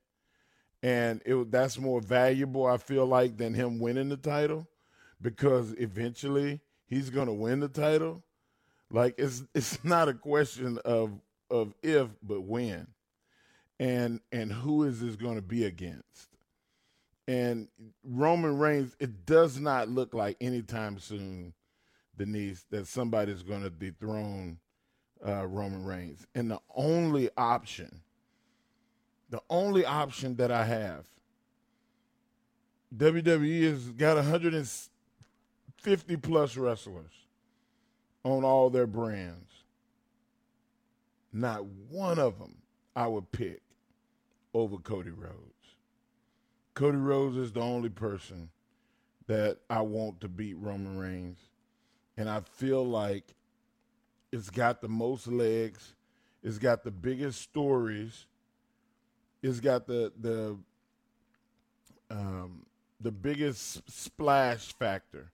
and 0.83 1.21
it 1.25 1.51
that's 1.51 1.77
more 1.79 2.01
valuable. 2.01 2.65
I 2.65 2.77
feel 2.77 3.05
like 3.05 3.37
than 3.37 3.53
him 3.53 3.79
winning 3.79 4.09
the 4.09 4.17
title, 4.17 4.67
because 5.21 5.73
eventually 5.77 6.59
he's 6.87 7.09
to 7.27 7.33
win 7.33 7.59
the 7.59 7.69
title. 7.69 8.23
Like 8.91 9.15
it's 9.17 9.43
it's 9.55 9.83
not 9.83 10.09
a 10.09 10.13
question 10.13 10.77
of 10.83 11.11
of 11.51 11.73
if 11.83 12.07
but 12.23 12.41
when. 12.41 12.87
And 13.79 14.21
and 14.31 14.51
who 14.51 14.83
is 14.83 15.01
this 15.01 15.15
going 15.15 15.35
to 15.35 15.41
be 15.41 15.65
against? 15.65 16.29
And 17.27 17.67
roman 18.03 18.57
reigns 18.57 18.95
it 18.99 19.25
does 19.25 19.59
not 19.59 19.89
look 19.89 20.13
like 20.13 20.37
anytime 20.41 20.99
soon 20.99 21.53
denise 22.17 22.65
that 22.71 22.87
somebody's 22.87 23.43
going 23.43 23.63
to 23.63 23.69
dethrone 23.69 24.57
uh, 25.25 25.45
roman 25.45 25.85
reigns. 25.85 26.25
And 26.33 26.49
the 26.49 26.59
only 26.75 27.29
option 27.37 28.01
the 29.31 29.41
only 29.49 29.83
option 29.85 30.35
that 30.35 30.51
i 30.51 30.65
have 30.65 31.05
wwe 32.95 33.63
has 33.63 33.89
got 33.89 34.17
150 34.17 36.17
plus 36.17 36.57
wrestlers 36.57 37.13
on 38.23 38.43
all 38.43 38.69
their 38.69 38.85
brands 38.85 39.60
not 41.33 41.65
one 41.65 42.19
of 42.19 42.39
them 42.39 42.57
I 42.95 43.07
would 43.07 43.31
pick 43.31 43.61
over 44.53 44.77
Cody 44.77 45.11
Rhodes. 45.11 45.75
Cody 46.73 46.97
Rhodes 46.97 47.37
is 47.37 47.51
the 47.53 47.61
only 47.61 47.89
person 47.89 48.49
that 49.27 49.59
I 49.69 49.81
want 49.81 50.21
to 50.21 50.27
beat 50.27 50.57
Roman 50.57 50.97
Reigns. 50.97 51.39
And 52.17 52.29
I 52.29 52.41
feel 52.41 52.85
like 52.85 53.35
it's 54.31 54.49
got 54.49 54.81
the 54.81 54.89
most 54.89 55.27
legs, 55.27 55.95
it's 56.43 56.57
got 56.57 56.83
the 56.83 56.91
biggest 56.91 57.41
stories, 57.41 58.25
it's 59.41 59.59
got 59.59 59.87
the 59.87 60.11
the 60.19 60.57
um, 62.09 62.65
the 62.99 63.11
biggest 63.11 63.89
splash 63.89 64.73
factor. 64.73 65.31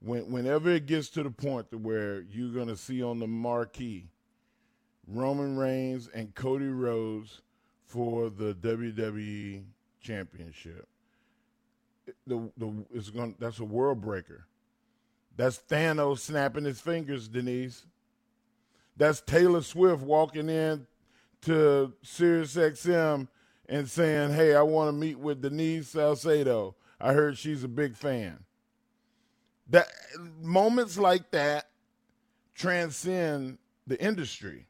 When, 0.00 0.30
whenever 0.30 0.70
it 0.70 0.86
gets 0.86 1.08
to 1.10 1.22
the 1.22 1.30
point 1.30 1.70
to 1.70 1.78
where 1.78 2.20
you're 2.20 2.52
to 2.68 2.76
see 2.76 3.02
on 3.02 3.20
the 3.20 3.26
marquee 3.26 4.10
Roman 5.06 5.56
Reigns 5.56 6.08
and 6.14 6.34
Cody 6.34 6.66
Rhodes 6.66 7.42
for 7.84 8.30
the 8.30 8.54
WWE 8.54 9.64
Championship. 10.00 10.88
The 12.26 12.50
the 12.56 12.84
it's 12.92 13.10
going 13.10 13.34
that's 13.38 13.60
a 13.60 13.64
world 13.64 14.00
breaker. 14.00 14.46
That's 15.36 15.58
Thanos 15.58 16.18
snapping 16.20 16.64
his 16.64 16.80
fingers, 16.80 17.28
Denise. 17.28 17.86
That's 18.96 19.20
Taylor 19.20 19.62
Swift 19.62 20.02
walking 20.02 20.48
in 20.48 20.86
to 21.42 21.92
SiriusXM 22.04 23.28
and 23.68 23.88
saying, 23.88 24.32
"Hey, 24.32 24.54
I 24.54 24.62
want 24.62 24.88
to 24.88 24.92
meet 24.92 25.18
with 25.18 25.42
Denise 25.42 25.88
Salcedo. 25.88 26.76
I 27.00 27.12
heard 27.12 27.38
she's 27.38 27.64
a 27.64 27.68
big 27.68 27.96
fan." 27.96 28.44
That 29.70 29.88
moments 30.40 30.98
like 30.98 31.30
that 31.30 31.70
transcend 32.54 33.58
the 33.86 34.00
industry. 34.00 34.66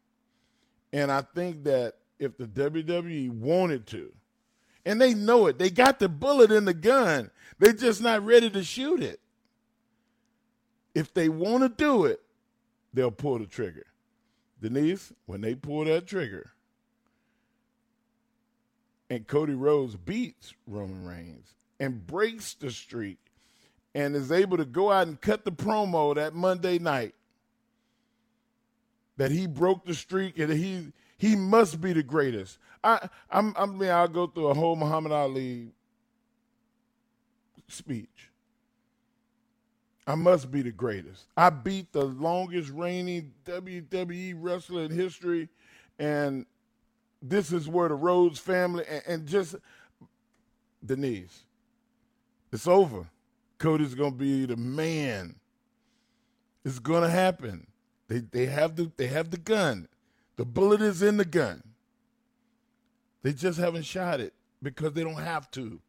And 0.95 1.11
I 1.11 1.23
think 1.23 1.65
that 1.65 1.95
if 2.21 2.39
the 2.39 2.47
WWE 2.47 3.29
wanted 3.29 3.85
to, 3.89 4.13
and 4.87 5.01
they 5.01 5.13
know 5.13 5.49
it, 5.49 5.59
they 5.59 5.69
got 5.69 5.99
the 5.99 6.09
bullet 6.09 6.53
in 6.53 6.67
the 6.67 6.73
gun, 6.73 7.33
they're 7.59 7.73
just 7.73 8.01
not 8.01 8.25
ready 8.25 8.49
to 8.51 8.63
shoot 8.63 9.03
it. 9.03 9.19
If 10.95 11.13
they 11.13 11.29
want 11.29 11.65
to 11.65 11.69
do 11.69 12.05
it, 12.05 12.21
they'll 12.93 13.11
pull 13.11 13.41
the 13.41 13.47
trigger. 13.47 13.87
Denise, 14.63 15.13
when 15.27 15.41
they 15.41 15.57
pull 15.57 15.85
that 15.85 16.07
trigger, 16.07 16.53
and 19.11 19.27
Cody 19.27 19.55
Rhodes 19.55 19.97
beats 19.97 20.55
Roman 20.65 21.05
Reigns 21.05 21.57
and 21.81 22.07
breaks 22.07 22.55
the 22.55 22.71
streak 22.71 23.19
and 23.97 24.15
is 24.15 24.31
able 24.31 24.59
to 24.59 24.65
go 24.65 24.93
out 24.93 25.09
and 25.09 25.21
cut 25.21 25.45
the 25.45 25.51
promo 25.51 26.15
that 26.15 26.35
Monday 26.35 26.79
night 26.79 27.17
that 29.17 29.31
he 29.31 29.47
broke 29.47 29.85
the 29.85 29.95
streak 29.95 30.39
and 30.39 30.53
he 30.53 30.93
he 31.17 31.37
must 31.37 31.81
be 31.81 31.93
the 31.93 32.03
greatest. 32.03 32.59
I 32.83 33.09
I'm, 33.31 33.55
I 33.57 33.67
mean 33.67 33.91
I'll 33.91 34.09
go 34.09 34.27
through 34.27 34.49
a 34.49 34.55
whole 34.55 34.77
Muhammad 34.77 35.13
Ali 35.13 35.69
speech. 37.69 38.31
I 40.07 40.17
must 40.17 40.51
be 40.51 40.61
the 40.61 40.71
greatest. 40.71 41.25
I 41.37 41.49
beat 41.49 41.93
the 41.93 42.05
longest 42.05 42.71
reigning 42.71 43.33
WWE 43.47 44.35
wrestler 44.39 44.83
in 44.83 44.91
history, 44.91 45.49
and 45.99 46.45
this 47.23 47.53
is 47.53 47.69
where 47.69 47.89
the 47.89 47.95
Rhodes 47.95 48.39
family 48.39 48.85
and, 48.87 49.03
and 49.07 49.27
just 49.27 49.55
Denise. 50.85 51.45
It's 52.53 52.67
over. 52.69 53.07
Cody's 53.59 53.95
gonna 53.95 54.11
be 54.11 54.45
the 54.45 54.57
man. 54.57 55.37
It's 56.65 56.79
gonna 56.79 57.09
happen. 57.09 57.67
They 58.09 58.19
they 58.19 58.47
have 58.47 58.77
the 58.77 58.93
they 58.97 59.07
have 59.09 59.31
the 59.31 59.39
gun. 59.39 59.89
The 60.37 60.45
bullet 60.45 60.81
is 60.83 61.03
in 61.03 61.17
the 61.17 61.25
gun. 61.25 61.63
They 63.23 63.33
just 63.33 63.59
haven't 63.59 63.85
shot 63.85 64.21
it 64.21 64.35
because 64.63 64.93
they 64.93 65.03
don't 65.03 65.23
have 65.23 65.51
to. 65.53 65.81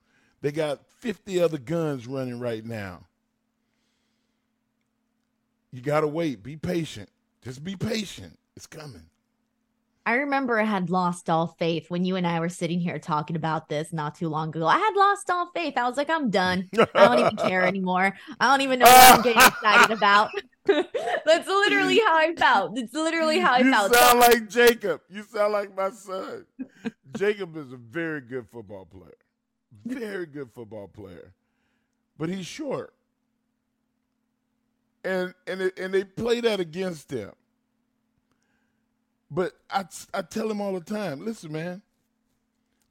They 0.41 0.51
got 0.51 0.85
50 0.99 1.41
other 1.41 1.57
guns 1.57 2.07
running 2.07 2.39
right 2.39 2.63
now. 2.63 3.07
You 5.71 5.81
got 5.81 6.01
to 6.01 6.07
wait. 6.07 6.43
Be 6.43 6.55
patient. 6.55 7.09
Just 7.43 7.63
be 7.63 7.75
patient. 7.75 8.37
It's 8.55 8.67
coming. 8.67 9.09
I 10.07 10.13
remember 10.15 10.59
I 10.59 10.65
had 10.65 10.91
lost 10.91 11.31
all 11.31 11.47
faith 11.47 11.89
when 11.89 12.05
you 12.05 12.15
and 12.15 12.27
I 12.27 12.39
were 12.39 12.47
sitting 12.47 12.79
here 12.79 12.99
talking 12.99 13.35
about 13.35 13.69
this 13.69 13.91
not 13.91 14.13
too 14.13 14.29
long 14.29 14.49
ago. 14.49 14.67
I 14.67 14.77
had 14.77 14.95
lost 14.95 15.31
all 15.31 15.49
faith. 15.55 15.73
I 15.77 15.89
was 15.89 15.97
like, 15.97 16.11
I'm 16.11 16.29
done. 16.29 16.69
I 16.77 16.85
don't 16.93 17.19
even 17.19 17.35
care 17.37 17.63
anymore. 17.67 18.15
I 18.39 18.45
don't 18.51 18.61
even 18.61 18.79
know 18.79 18.85
what 18.85 19.15
I'm 19.15 19.21
getting 19.23 19.41
excited 19.41 19.97
about. 19.97 20.29
That's 20.65 21.47
literally 21.47 21.99
how 21.99 22.17
I 22.17 22.33
felt. 22.35 22.77
It's 22.77 22.93
literally 22.93 23.39
how 23.39 23.53
I 23.53 23.59
you 23.59 23.71
felt. 23.71 23.91
You 23.91 23.97
sound 23.97 24.19
like 24.19 24.49
Jacob. 24.49 25.01
You 25.09 25.23
sound 25.23 25.53
like 25.53 25.75
my 25.75 25.91
son. 25.91 26.45
Jacob 27.15 27.55
is 27.57 27.71
a 27.71 27.77
very 27.77 28.21
good 28.21 28.47
football 28.51 28.85
player. 28.85 29.17
Very 29.85 30.25
good 30.25 30.51
football 30.51 30.87
player. 30.87 31.33
But 32.17 32.29
he's 32.29 32.45
short. 32.45 32.93
And 35.03 35.33
and 35.45 35.61
it, 35.61 35.77
and 35.77 35.93
they 35.93 36.03
play 36.03 36.41
that 36.41 36.59
against 36.59 37.11
him. 37.11 37.31
But 39.29 39.53
I, 39.69 39.85
I 40.13 40.21
tell 40.23 40.49
him 40.49 40.61
all 40.61 40.73
the 40.73 40.81
time, 40.81 41.23
listen, 41.23 41.51
man, 41.51 41.81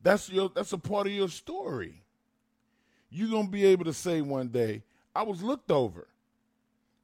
that's 0.02 0.30
your 0.30 0.50
that's 0.54 0.72
a 0.72 0.78
part 0.78 1.06
of 1.06 1.12
your 1.12 1.28
story. 1.28 2.02
You're 3.10 3.30
gonna 3.30 3.48
be 3.48 3.64
able 3.64 3.84
to 3.86 3.92
say 3.92 4.20
one 4.20 4.48
day, 4.48 4.82
I 5.14 5.22
was 5.22 5.42
looked 5.42 5.70
over 5.70 6.06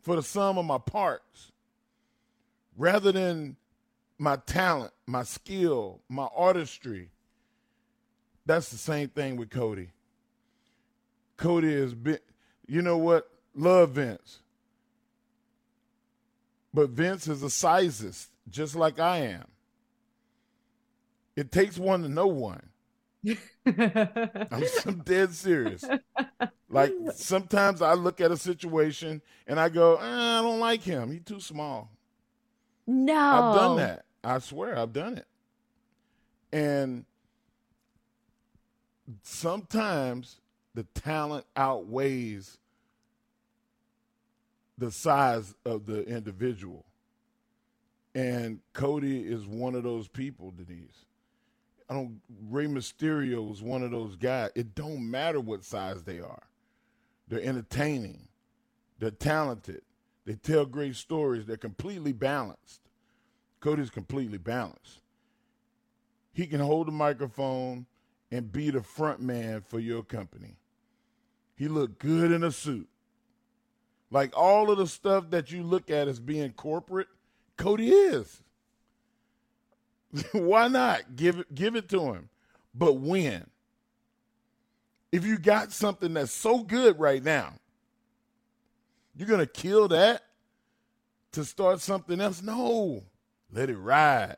for 0.01 0.17
the 0.17 0.23
sum 0.23 0.59
of 0.59 0.65
my 0.65 0.79
parts, 0.79 1.53
rather 2.77 3.13
than 3.13 3.57
my 4.19 4.37
talent, 4.37 4.93
my 5.07 5.23
skill, 5.23 6.01
my 6.09 6.29
artistry. 6.35 7.11
That's 8.47 8.71
the 8.71 8.79
same 8.79 9.09
thing 9.09 9.37
with 9.37 9.51
Cody. 9.51 9.91
Cody 11.37 11.73
has 11.81 11.95
been, 11.95 12.19
you 12.67 12.83
know 12.83 12.99
what? 12.99 13.31
Love 13.55 13.91
Vince. 13.93 14.41
But 16.73 16.91
Vince 16.91 17.29
is 17.29 17.43
a 17.43 17.47
sizist 17.47 18.29
just 18.49 18.77
like 18.77 18.99
I 18.99 19.19
am. 19.19 19.47
It 21.37 21.51
takes 21.51 21.79
one 21.79 22.03
to 22.03 22.09
know 22.09 22.27
one. 22.27 22.70
I'm, 23.27 23.37
I'm 24.87 25.03
dead 25.05 25.33
serious. 25.33 25.85
Like 26.69 26.93
sometimes 27.15 27.83
I 27.83 27.95
look 27.95 28.21
at 28.21 28.31
a 28.31 28.37
situation 28.37 29.23
and 29.47 29.59
I 29.59 29.69
go, 29.69 29.97
eh, 29.97 30.05
I 30.05 30.43
don't 30.43 30.61
like 30.61 30.83
him. 30.83 31.11
He's 31.11 31.25
too 31.25 31.41
small. 31.41 31.91
No. 32.87 33.15
I've 33.15 33.55
done 33.55 33.77
that. 33.79 34.05
I 34.23 34.39
swear 34.39 34.79
I've 34.79 34.93
done 34.93 35.19
it. 35.19 35.27
And 36.53 37.05
sometimes 39.23 40.41
the 40.75 40.85
talent 40.95 41.47
outweighs 41.57 42.59
the 44.79 44.91
size 44.91 45.55
of 45.65 45.87
the 45.87 46.05
individual. 46.05 46.87
And 48.15 48.61
Cody 48.73 49.21
is 49.21 49.47
one 49.47 49.75
of 49.75 49.85
those 49.85 50.09
people, 50.09 50.51
Denise. 50.51 51.07
I 51.90 51.94
don't 51.94 52.20
Rey 52.48 52.66
Mysterio 52.66 53.53
is 53.53 53.61
one 53.61 53.83
of 53.83 53.90
those 53.90 54.16
guys. 54.16 54.50
It 54.55 54.74
don't 54.74 55.11
matter 55.11 55.40
what 55.40 55.64
size 55.64 56.05
they 56.05 56.20
are. 56.20 56.42
They're 57.29 57.42
entertaining. 57.42 58.29
They're 58.98 59.11
talented. 59.11 59.83
They 60.24 60.35
tell 60.35 60.64
great 60.64 60.94
stories. 60.94 61.46
They're 61.46 61.57
completely 61.57 62.12
balanced. 62.12 62.81
Cody's 63.59 63.90
completely 63.90 64.38
balanced. 64.38 65.00
He 66.33 66.46
can 66.46 66.61
hold 66.61 66.88
a 66.88 66.92
microphone 66.92 67.87
and 68.31 68.53
be 68.53 68.70
the 68.70 68.83
front 68.83 69.20
man 69.20 69.61
for 69.61 69.81
your 69.81 70.05
company. 70.05 70.57
He 71.57 71.66
looked 71.66 71.98
good 71.98 72.31
in 72.31 72.44
a 72.44 72.53
suit. 72.53 72.88
Like 74.11 74.37
all 74.37 74.70
of 74.70 74.79
the 74.79 74.87
stuff 74.87 75.31
that 75.31 75.50
you 75.50 75.62
look 75.62 75.90
at 75.90 76.09
as 76.09 76.20
being 76.20 76.53
corporate– 76.53 77.09
Cody 77.61 77.90
is. 77.90 78.42
Why 80.33 80.68
not 80.68 81.16
give 81.16 81.40
it 81.40 81.55
give 81.55 81.77
it 81.77 81.88
to 81.90 82.12
him? 82.12 82.29
But 82.75 82.94
when? 82.94 83.46
If 85.12 85.25
you 85.25 85.38
got 85.38 85.73
something 85.73 86.14
that's 86.14 86.33
so 86.33 86.62
good 86.62 86.99
right 87.01 87.23
now, 87.23 87.55
you're 89.16 89.29
gonna 89.29 89.46
kill 89.46 89.88
that 89.88 90.23
to 91.33 91.44
start 91.44 91.81
something 91.81 92.20
else? 92.20 92.42
No. 92.42 93.03
Let 93.53 93.70
it 93.70 93.77
ride. 93.77 94.37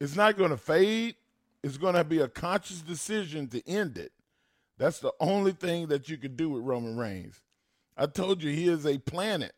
It's 0.00 0.16
not 0.16 0.36
gonna 0.36 0.56
fade. 0.56 1.14
It's 1.62 1.78
gonna 1.78 2.04
be 2.04 2.18
a 2.18 2.28
conscious 2.28 2.80
decision 2.80 3.48
to 3.48 3.66
end 3.68 3.96
it. 3.96 4.12
That's 4.76 4.98
the 4.98 5.12
only 5.20 5.52
thing 5.52 5.86
that 5.88 6.08
you 6.08 6.16
can 6.16 6.34
do 6.34 6.50
with 6.50 6.64
Roman 6.64 6.96
Reigns. 6.96 7.40
I 7.96 8.06
told 8.06 8.42
you 8.42 8.50
he 8.50 8.68
is 8.68 8.86
a 8.86 8.98
planet. 8.98 9.52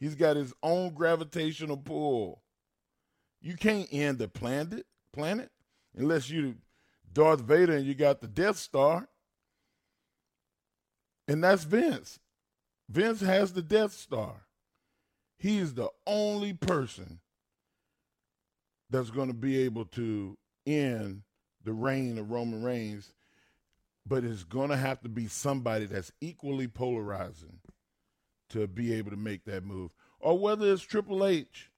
He's 0.00 0.14
got 0.14 0.36
his 0.36 0.54
own 0.62 0.94
gravitational 0.94 1.76
pull. 1.76 2.40
You 3.44 3.56
can't 3.56 3.88
end 3.92 4.16
the 4.16 4.26
planet, 4.26 4.86
planet 5.12 5.50
unless 5.94 6.30
you 6.30 6.54
Darth 7.12 7.42
Vader 7.42 7.74
and 7.76 7.84
you 7.84 7.94
got 7.94 8.22
the 8.22 8.26
Death 8.26 8.56
Star. 8.56 9.06
And 11.28 11.44
that's 11.44 11.64
Vince. 11.64 12.18
Vince 12.88 13.20
has 13.20 13.52
the 13.52 13.60
Death 13.60 13.92
Star. 13.92 14.46
He 15.36 15.58
is 15.58 15.74
the 15.74 15.90
only 16.06 16.54
person 16.54 17.20
that's 18.88 19.10
going 19.10 19.28
to 19.28 19.34
be 19.34 19.58
able 19.58 19.84
to 19.86 20.38
end 20.66 21.20
the 21.62 21.74
reign 21.74 22.16
of 22.16 22.30
Roman 22.30 22.64
Reigns, 22.64 23.12
but 24.06 24.24
it's 24.24 24.44
going 24.44 24.70
to 24.70 24.76
have 24.76 25.02
to 25.02 25.10
be 25.10 25.26
somebody 25.26 25.84
that's 25.84 26.12
equally 26.22 26.66
polarizing 26.66 27.58
to 28.48 28.66
be 28.66 28.94
able 28.94 29.10
to 29.10 29.18
make 29.18 29.44
that 29.44 29.66
move, 29.66 29.90
or 30.18 30.38
whether 30.38 30.72
it's 30.72 30.82
Triple 30.82 31.26
H, 31.26 31.70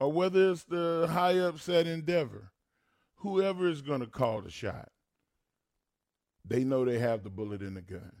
or 0.00 0.12
whether 0.12 0.50
it's 0.50 0.64
the 0.64 1.08
high 1.10 1.38
upset 1.38 1.86
Endeavor, 1.86 2.52
whoever 3.16 3.68
is 3.68 3.82
going 3.82 4.00
to 4.00 4.06
call 4.06 4.42
the 4.42 4.50
shot, 4.50 4.90
they 6.44 6.64
know 6.64 6.84
they 6.84 6.98
have 6.98 7.24
the 7.24 7.30
bullet 7.30 7.62
in 7.62 7.74
the 7.74 7.82
gun. 7.82 8.12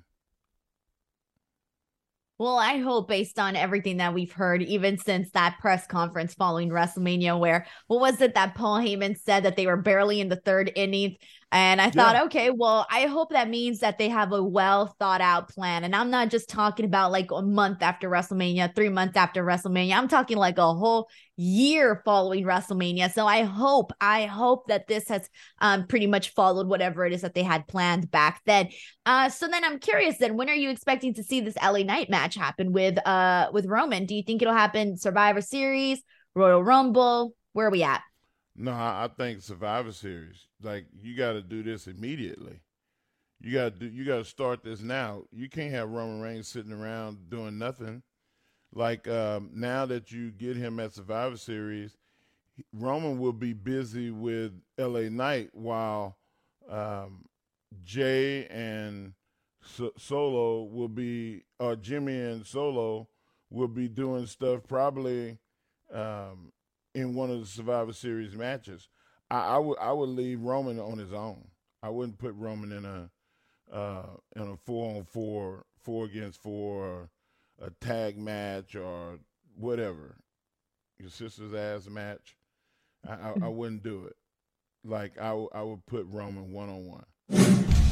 Well, 2.38 2.58
I 2.58 2.78
hope 2.78 3.08
based 3.08 3.38
on 3.38 3.56
everything 3.56 3.96
that 3.96 4.12
we've 4.12 4.32
heard, 4.32 4.62
even 4.62 4.98
since 4.98 5.30
that 5.30 5.56
press 5.58 5.86
conference 5.86 6.34
following 6.34 6.68
WrestleMania, 6.68 7.38
where 7.38 7.66
what 7.86 8.00
was 8.00 8.20
it 8.20 8.34
that 8.34 8.54
Paul 8.54 8.78
Heyman 8.78 9.18
said 9.18 9.44
that 9.44 9.56
they 9.56 9.66
were 9.66 9.78
barely 9.78 10.20
in 10.20 10.28
the 10.28 10.36
third 10.36 10.70
inning? 10.76 11.16
And 11.52 11.80
I 11.80 11.90
thought, 11.90 12.16
yeah. 12.16 12.24
okay, 12.24 12.50
well, 12.50 12.86
I 12.90 13.06
hope 13.06 13.30
that 13.30 13.48
means 13.48 13.78
that 13.78 13.98
they 13.98 14.08
have 14.08 14.32
a 14.32 14.42
well 14.42 14.94
thought 14.98 15.20
out 15.20 15.48
plan. 15.48 15.84
And 15.84 15.94
I'm 15.94 16.10
not 16.10 16.28
just 16.28 16.48
talking 16.48 16.84
about 16.84 17.12
like 17.12 17.30
a 17.30 17.40
month 17.40 17.82
after 17.82 18.10
WrestleMania, 18.10 18.74
three 18.74 18.88
months 18.88 19.16
after 19.16 19.44
WrestleMania. 19.44 19.96
I'm 19.96 20.08
talking 20.08 20.38
like 20.38 20.58
a 20.58 20.74
whole 20.74 21.08
year 21.36 22.02
following 22.04 22.44
WrestleMania. 22.44 23.12
So 23.12 23.28
I 23.28 23.44
hope, 23.44 23.92
I 24.00 24.26
hope 24.26 24.66
that 24.66 24.88
this 24.88 25.08
has 25.08 25.28
um, 25.60 25.86
pretty 25.86 26.08
much 26.08 26.30
followed 26.30 26.66
whatever 26.66 27.06
it 27.06 27.12
is 27.12 27.22
that 27.22 27.34
they 27.34 27.44
had 27.44 27.68
planned 27.68 28.10
back 28.10 28.40
then. 28.44 28.70
Uh, 29.04 29.28
so 29.28 29.46
then 29.46 29.64
I'm 29.64 29.78
curious 29.78 30.18
then, 30.18 30.36
when 30.36 30.50
are 30.50 30.54
you 30.54 30.70
expecting 30.70 31.14
to 31.14 31.22
see 31.22 31.40
this 31.40 31.56
LA 31.62 31.84
Knight 31.84 32.10
match 32.10 32.34
happen 32.34 32.72
with 32.72 32.98
uh 33.06 33.50
with 33.52 33.66
Roman? 33.66 34.04
Do 34.06 34.16
you 34.16 34.24
think 34.24 34.42
it'll 34.42 34.52
happen 34.52 34.96
Survivor 34.96 35.40
Series, 35.40 36.02
Royal 36.34 36.62
Rumble? 36.62 37.34
Where 37.52 37.68
are 37.68 37.70
we 37.70 37.84
at? 37.84 38.02
No, 38.56 38.72
I 38.72 39.08
think 39.16 39.42
Survivor 39.42 39.92
Series. 39.92 40.46
Like 40.62 40.86
you 41.00 41.16
got 41.16 41.32
to 41.32 41.42
do 41.42 41.62
this 41.62 41.86
immediately. 41.86 42.60
You 43.40 43.52
got 43.52 43.74
to 43.74 43.80
do. 43.80 43.86
You 43.86 44.04
got 44.04 44.16
to 44.18 44.24
start 44.24 44.64
this 44.64 44.80
now. 44.80 45.24
You 45.30 45.48
can't 45.48 45.72
have 45.72 45.90
Roman 45.90 46.20
Reigns 46.22 46.48
sitting 46.48 46.72
around 46.72 47.28
doing 47.28 47.58
nothing. 47.58 48.02
Like 48.72 49.06
um, 49.08 49.50
now 49.54 49.86
that 49.86 50.10
you 50.10 50.30
get 50.30 50.56
him 50.56 50.80
at 50.80 50.94
Survivor 50.94 51.36
Series, 51.36 51.96
Roman 52.72 53.18
will 53.18 53.32
be 53.32 53.52
busy 53.52 54.10
with 54.10 54.52
L.A. 54.78 55.10
Knight 55.10 55.50
while 55.52 56.16
um, 56.68 57.26
Jay 57.84 58.46
and 58.46 59.12
so- 59.62 59.92
Solo 59.98 60.64
will 60.64 60.88
be, 60.88 61.42
or 61.58 61.76
Jimmy 61.76 62.18
and 62.18 62.46
Solo 62.46 63.08
will 63.50 63.68
be 63.68 63.88
doing 63.88 64.26
stuff 64.26 64.60
probably 64.66 65.38
um, 65.92 66.52
in 66.96 67.14
one 67.14 67.30
of 67.30 67.38
the 67.38 67.46
Survivor 67.46 67.92
Series 67.92 68.34
matches. 68.34 68.88
I, 69.30 69.38
I 69.38 69.58
would 69.58 69.78
I 69.78 69.92
would 69.92 70.08
leave 70.08 70.40
Roman 70.40 70.80
on 70.80 70.98
his 70.98 71.12
own. 71.12 71.48
I 71.82 71.90
wouldn't 71.90 72.18
put 72.18 72.34
Roman 72.34 72.72
in 72.72 72.84
a 72.86 73.10
uh, 73.72 74.06
in 74.34 74.42
a 74.42 74.56
four 74.56 74.96
on 74.96 75.04
four, 75.04 75.66
four 75.82 76.06
against 76.06 76.42
four, 76.42 77.10
a 77.60 77.70
tag 77.82 78.16
match 78.16 78.74
or 78.74 79.18
whatever, 79.56 80.16
your 80.98 81.10
sister's 81.10 81.52
ass 81.52 81.88
match. 81.88 82.36
I, 83.06 83.12
I, 83.12 83.34
I 83.42 83.48
wouldn't 83.48 83.82
do 83.82 84.06
it. 84.06 84.16
Like 84.82 85.20
I, 85.20 85.32
I 85.54 85.62
would 85.62 85.84
put 85.84 86.06
Roman 86.08 86.50
one 86.50 86.70
on 86.70 86.86
one. 86.86 87.04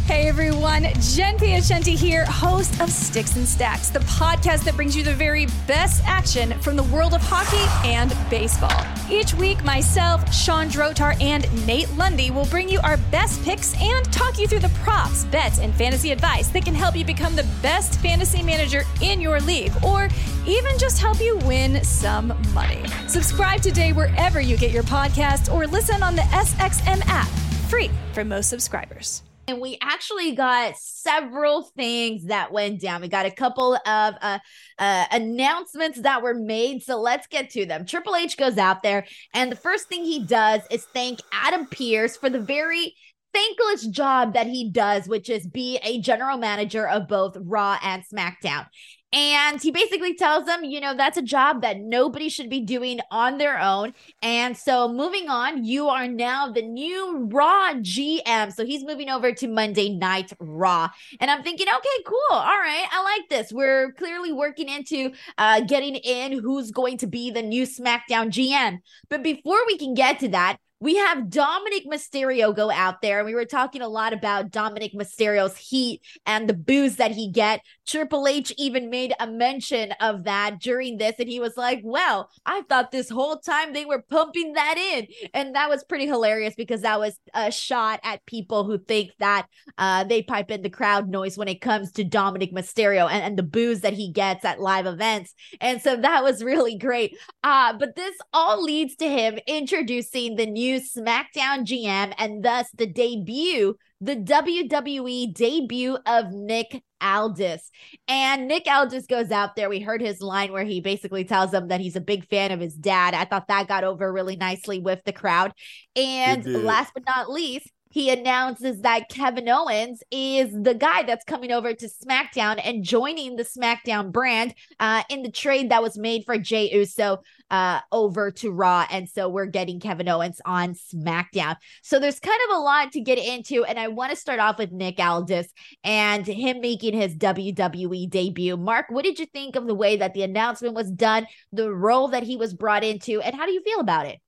Hey 0.06 0.28
everyone, 0.28 0.82
Jen 1.00 1.38
Piacenti 1.38 1.96
here, 1.96 2.26
host 2.26 2.78
of 2.80 2.90
Sticks 2.90 3.36
and 3.36 3.48
Stacks, 3.48 3.88
the 3.88 4.00
podcast 4.00 4.64
that 4.64 4.76
brings 4.76 4.94
you 4.94 5.02
the 5.02 5.14
very 5.14 5.46
best 5.66 6.04
action 6.04 6.52
from 6.60 6.76
the 6.76 6.82
world 6.84 7.14
of 7.14 7.22
hockey 7.22 7.88
and 7.88 8.14
baseball. 8.28 8.84
Each 9.10 9.34
week, 9.34 9.62
myself, 9.64 10.32
Sean 10.32 10.68
Drotar, 10.68 11.20
and 11.20 11.66
Nate 11.66 11.90
Lundy 11.94 12.30
will 12.30 12.46
bring 12.46 12.70
you 12.70 12.80
our 12.80 12.96
best 13.10 13.42
picks 13.44 13.78
and 13.80 14.10
talk 14.10 14.38
you 14.38 14.48
through 14.48 14.60
the 14.60 14.70
props, 14.82 15.24
bets, 15.26 15.58
and 15.58 15.74
fantasy 15.74 16.10
advice 16.10 16.48
that 16.48 16.64
can 16.64 16.74
help 16.74 16.96
you 16.96 17.04
become 17.04 17.36
the 17.36 17.46
best 17.60 18.00
fantasy 18.00 18.42
manager 18.42 18.82
in 19.02 19.20
your 19.20 19.40
league, 19.40 19.72
or 19.84 20.08
even 20.46 20.78
just 20.78 20.98
help 20.98 21.20
you 21.20 21.36
win 21.38 21.84
some 21.84 22.28
money. 22.54 22.82
Subscribe 23.06 23.60
today 23.60 23.92
wherever 23.92 24.40
you 24.40 24.56
get 24.56 24.70
your 24.70 24.84
podcasts 24.84 25.52
or 25.52 25.66
listen 25.66 26.02
on 26.02 26.16
the 26.16 26.22
SXM 26.22 27.02
app, 27.06 27.28
free 27.68 27.90
for 28.14 28.24
most 28.24 28.48
subscribers 28.48 29.22
and 29.46 29.60
we 29.60 29.78
actually 29.80 30.32
got 30.32 30.76
several 30.76 31.62
things 31.76 32.26
that 32.26 32.52
went 32.52 32.80
down. 32.80 33.02
We 33.02 33.08
got 33.08 33.26
a 33.26 33.30
couple 33.30 33.74
of 33.74 33.80
uh, 33.86 34.38
uh, 34.78 35.04
announcements 35.10 36.00
that 36.00 36.22
were 36.22 36.34
made. 36.34 36.82
So 36.82 37.00
let's 37.00 37.26
get 37.26 37.50
to 37.50 37.66
them. 37.66 37.84
Triple 37.84 38.16
H 38.16 38.36
goes 38.36 38.58
out 38.58 38.82
there, 38.82 39.06
and 39.32 39.52
the 39.52 39.56
first 39.56 39.88
thing 39.88 40.04
he 40.04 40.24
does 40.24 40.62
is 40.70 40.84
thank 40.94 41.20
Adam 41.32 41.66
Pearce 41.66 42.16
for 42.16 42.30
the 42.30 42.40
very 42.40 42.94
thankless 43.34 43.86
job 43.86 44.34
that 44.34 44.46
he 44.46 44.70
does, 44.70 45.08
which 45.08 45.28
is 45.28 45.46
be 45.46 45.78
a 45.82 46.00
general 46.00 46.38
manager 46.38 46.88
of 46.88 47.08
both 47.08 47.36
Raw 47.40 47.78
and 47.82 48.02
SmackDown. 48.06 48.66
And 49.14 49.62
he 49.62 49.70
basically 49.70 50.14
tells 50.14 50.44
them, 50.44 50.64
you 50.64 50.80
know, 50.80 50.96
that's 50.96 51.16
a 51.16 51.22
job 51.22 51.62
that 51.62 51.78
nobody 51.78 52.28
should 52.28 52.50
be 52.50 52.60
doing 52.60 52.98
on 53.12 53.38
their 53.38 53.60
own. 53.60 53.94
And 54.22 54.56
so 54.56 54.88
moving 54.88 55.28
on, 55.28 55.64
you 55.64 55.88
are 55.88 56.08
now 56.08 56.50
the 56.50 56.62
new 56.62 57.28
Raw 57.30 57.74
GM. 57.74 58.52
So 58.52 58.66
he's 58.66 58.82
moving 58.82 59.08
over 59.08 59.30
to 59.32 59.46
Monday 59.46 59.90
Night 59.90 60.32
Raw. 60.40 60.90
And 61.20 61.30
I'm 61.30 61.44
thinking, 61.44 61.68
okay, 61.68 62.02
cool. 62.04 62.18
All 62.32 62.42
right. 62.42 62.86
I 62.90 63.02
like 63.04 63.28
this. 63.28 63.52
We're 63.52 63.92
clearly 63.92 64.32
working 64.32 64.68
into 64.68 65.12
uh, 65.38 65.60
getting 65.60 65.94
in 65.94 66.40
who's 66.40 66.72
going 66.72 66.98
to 66.98 67.06
be 67.06 67.30
the 67.30 67.42
new 67.42 67.68
SmackDown 67.68 68.30
GM. 68.30 68.80
But 69.08 69.22
before 69.22 69.64
we 69.68 69.78
can 69.78 69.94
get 69.94 70.18
to 70.20 70.28
that, 70.30 70.56
we 70.84 70.96
have 70.96 71.28
Dominik 71.28 71.86
Mysterio 71.86 72.54
go 72.54 72.70
out 72.70 73.00
there. 73.00 73.18
And 73.18 73.26
we 73.26 73.34
were 73.34 73.46
talking 73.46 73.80
a 73.80 73.88
lot 73.88 74.12
about 74.12 74.50
Dominik 74.50 74.94
Mysterio's 74.94 75.56
heat 75.56 76.02
and 76.26 76.46
the 76.46 76.52
boos 76.52 76.96
that 76.96 77.10
he 77.10 77.30
get. 77.30 77.62
Triple 77.86 78.28
H 78.28 78.52
even 78.58 78.90
made 78.90 79.14
a 79.18 79.26
mention 79.26 79.92
of 80.00 80.24
that 80.24 80.60
during 80.60 80.98
this. 80.98 81.14
And 81.18 81.28
he 81.28 81.40
was 81.40 81.56
like, 81.56 81.80
well, 81.84 82.28
I 82.44 82.62
thought 82.68 82.90
this 82.90 83.08
whole 83.08 83.38
time 83.38 83.72
they 83.72 83.86
were 83.86 84.04
pumping 84.10 84.52
that 84.52 84.76
in. 84.76 85.06
And 85.32 85.54
that 85.54 85.70
was 85.70 85.84
pretty 85.84 86.06
hilarious 86.06 86.54
because 86.54 86.82
that 86.82 87.00
was 87.00 87.18
a 87.32 87.50
shot 87.50 88.00
at 88.02 88.26
people 88.26 88.64
who 88.64 88.76
think 88.76 89.10
that 89.20 89.46
uh, 89.78 90.04
they 90.04 90.22
pipe 90.22 90.50
in 90.50 90.60
the 90.60 90.68
crowd 90.68 91.08
noise 91.08 91.38
when 91.38 91.48
it 91.48 91.62
comes 91.62 91.92
to 91.92 92.04
Dominik 92.04 92.52
Mysterio 92.52 93.10
and, 93.10 93.22
and 93.22 93.38
the 93.38 93.42
boos 93.42 93.80
that 93.80 93.94
he 93.94 94.12
gets 94.12 94.44
at 94.44 94.60
live 94.60 94.84
events. 94.84 95.34
And 95.62 95.80
so 95.80 95.96
that 95.96 96.22
was 96.22 96.44
really 96.44 96.76
great. 96.76 97.16
Uh, 97.42 97.72
but 97.72 97.96
this 97.96 98.14
all 98.34 98.62
leads 98.62 98.96
to 98.96 99.08
him 99.08 99.38
introducing 99.46 100.36
the 100.36 100.44
new 100.44 100.73
SmackDown 100.80 101.64
GM 101.64 102.14
and 102.18 102.44
thus 102.44 102.68
the 102.76 102.86
debut, 102.86 103.76
the 104.00 104.16
WWE 104.16 105.32
debut 105.34 105.98
of 106.06 106.32
Nick 106.32 106.82
Aldis. 107.00 107.70
And 108.08 108.48
Nick 108.48 108.66
Aldis 108.66 109.06
goes 109.06 109.30
out 109.30 109.56
there. 109.56 109.68
We 109.68 109.80
heard 109.80 110.00
his 110.00 110.20
line 110.20 110.52
where 110.52 110.64
he 110.64 110.80
basically 110.80 111.24
tells 111.24 111.50
them 111.50 111.68
that 111.68 111.80
he's 111.80 111.96
a 111.96 112.00
big 112.00 112.26
fan 112.28 112.50
of 112.50 112.60
his 112.60 112.74
dad. 112.74 113.14
I 113.14 113.24
thought 113.24 113.48
that 113.48 113.68
got 113.68 113.84
over 113.84 114.12
really 114.12 114.36
nicely 114.36 114.78
with 114.78 115.02
the 115.04 115.12
crowd. 115.12 115.52
And 115.96 116.44
last 116.64 116.92
but 116.94 117.04
not 117.06 117.30
least, 117.30 117.70
he 117.94 118.10
announces 118.10 118.80
that 118.80 119.08
Kevin 119.08 119.48
Owens 119.48 120.02
is 120.10 120.50
the 120.52 120.74
guy 120.74 121.04
that's 121.04 121.24
coming 121.24 121.52
over 121.52 121.72
to 121.72 121.88
SmackDown 121.88 122.60
and 122.64 122.82
joining 122.82 123.36
the 123.36 123.44
SmackDown 123.44 124.10
brand 124.10 124.52
uh, 124.80 125.04
in 125.08 125.22
the 125.22 125.30
trade 125.30 125.70
that 125.70 125.80
was 125.80 125.96
made 125.96 126.24
for 126.24 126.36
Jey 126.36 126.72
Uso 126.74 127.18
uh, 127.54 127.80
over 127.92 128.32
to 128.32 128.50
Raw. 128.50 128.84
And 128.90 129.08
so 129.08 129.28
we're 129.28 129.46
getting 129.46 129.78
Kevin 129.78 130.08
Owens 130.08 130.40
on 130.44 130.74
SmackDown. 130.74 131.54
So 131.82 132.00
there's 132.00 132.18
kind 132.18 132.40
of 132.48 132.56
a 132.56 132.60
lot 132.60 132.90
to 132.92 133.00
get 133.00 133.16
into. 133.16 133.64
And 133.64 133.78
I 133.78 133.86
want 133.88 134.10
to 134.10 134.16
start 134.16 134.40
off 134.40 134.58
with 134.58 134.72
Nick 134.72 134.98
Aldis 134.98 135.46
and 135.84 136.26
him 136.26 136.60
making 136.60 136.94
his 136.94 137.14
WWE 137.16 138.10
debut. 138.10 138.56
Mark, 138.56 138.86
what 138.88 139.04
did 139.04 139.20
you 139.20 139.26
think 139.26 139.54
of 139.54 139.68
the 139.68 139.74
way 139.74 139.96
that 139.98 140.14
the 140.14 140.24
announcement 140.24 140.74
was 140.74 140.90
done, 140.90 141.28
the 141.52 141.72
role 141.72 142.08
that 142.08 142.24
he 142.24 142.36
was 142.36 142.54
brought 142.54 142.82
into, 142.82 143.20
and 143.20 143.36
how 143.36 143.46
do 143.46 143.52
you 143.52 143.62
feel 143.62 143.78
about 143.78 144.06
it? 144.06 144.18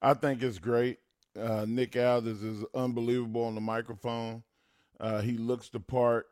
I 0.00 0.14
think 0.14 0.40
it's 0.40 0.60
great. 0.60 0.98
Uh, 1.36 1.66
Nick 1.66 1.96
Aldis 1.96 2.42
is 2.42 2.64
unbelievable 2.76 3.42
on 3.42 3.56
the 3.56 3.60
microphone. 3.60 4.44
Uh, 5.00 5.20
he 5.20 5.36
looks 5.36 5.68
the 5.68 5.80
part. 5.80 6.26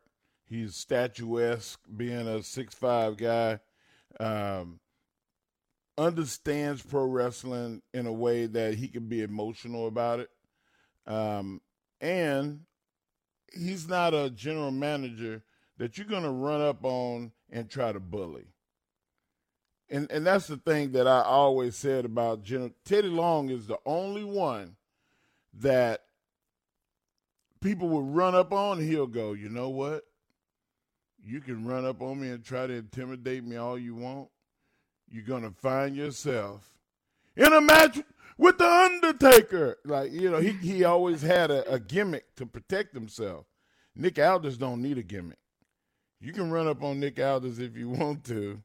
He's 0.45 0.77
statuesque, 0.77 1.81
being 1.97 2.29
a 2.29 2.41
six-five 2.41 3.17
guy. 3.17 3.59
Um, 4.21 4.79
understands 5.97 6.83
pro 6.83 7.05
wrestling 7.05 7.83
in 7.93 8.07
a 8.07 8.13
way 8.13 8.47
that 8.47 8.75
he 8.75 8.89
can 8.89 9.09
be 9.09 9.23
emotional 9.23 9.87
about 9.87 10.21
it. 10.21 10.31
Um, 11.07 11.61
and 12.01 12.61
he's 13.53 13.89
not 13.89 14.15
a 14.15 14.31
general 14.31 14.71
manager 14.71 15.43
that 15.79 15.97
you're 15.97 16.07
going 16.07 16.23
to 16.23 16.31
run 16.31 16.61
up 16.61 16.85
on 16.85 17.33
and 17.51 17.69
try 17.69 17.93
to 17.93 18.01
bully. 18.01 18.47
And 19.91 20.11
and 20.11 20.27
that's 20.27 20.47
the 20.47 20.57
thing 20.57 20.93
that 20.93 21.07
I 21.07 21.21
always 21.21 21.77
said 21.77 22.05
about 22.05 22.43
General 22.43 22.71
Teddy 22.85 23.09
Long 23.09 23.51
is 23.51 23.67
the 23.67 23.79
only 23.85 24.25
one 24.25 24.77
that 25.61 26.05
people 27.61 27.89
would 27.89 28.15
run 28.15 28.35
up 28.35 28.53
on, 28.53 28.81
he'll 28.81 29.07
go, 29.07 29.33
you 29.33 29.49
know 29.49 29.69
what? 29.69 30.05
You 31.23 31.41
can 31.41 31.67
run 31.67 31.85
up 31.85 32.03
on 32.03 32.21
me 32.21 32.29
and 32.29 32.45
try 32.45 32.67
to 32.67 32.73
intimidate 32.73 33.45
me 33.45 33.57
all 33.57 33.79
you 33.79 33.95
want. 33.95 34.29
You're 35.15 35.23
going 35.23 35.45
to 35.45 35.53
find 35.53 35.95
yourself 35.95 36.73
in 37.37 37.53
a 37.53 37.61
match 37.61 38.01
with 38.37 38.59
the 38.59 38.69
Undertaker. 38.69 39.79
Like, 39.85 40.11
you 40.11 40.29
know, 40.29 40.39
he, 40.39 40.51
he 40.51 40.83
always 40.83 41.23
had 41.23 41.53
a, 41.53 41.73
a 41.73 41.79
gimmick 41.79 42.35
to 42.35 42.45
protect 42.47 42.95
himself. 42.95 43.47
Nick 43.95 44.19
Aldis 44.19 44.57
don't 44.57 44.83
need 44.83 44.99
a 44.99 45.05
gimmick. 45.05 45.39
You 46.21 46.33
can 46.33 46.51
run 46.51 46.67
up 46.67 46.83
on 46.83 46.99
Nick 46.99 47.21
Aldis 47.21 47.61
if 47.61 47.77
you 47.77 47.91
want 47.91 48.25
to. 48.25 48.61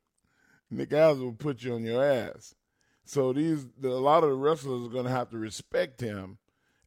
Nick 0.72 0.92
Aldis 0.92 1.22
will 1.22 1.34
put 1.34 1.62
you 1.62 1.76
on 1.76 1.84
your 1.84 2.04
ass. 2.04 2.56
So 3.06 3.32
these 3.32 3.68
the, 3.80 3.90
a 3.90 4.02
lot 4.02 4.24
of 4.24 4.32
the 4.32 4.36
wrestlers 4.36 4.88
are 4.88 4.92
going 4.92 5.06
to 5.06 5.12
have 5.12 5.30
to 5.30 5.38
respect 5.38 6.02
him 6.02 6.40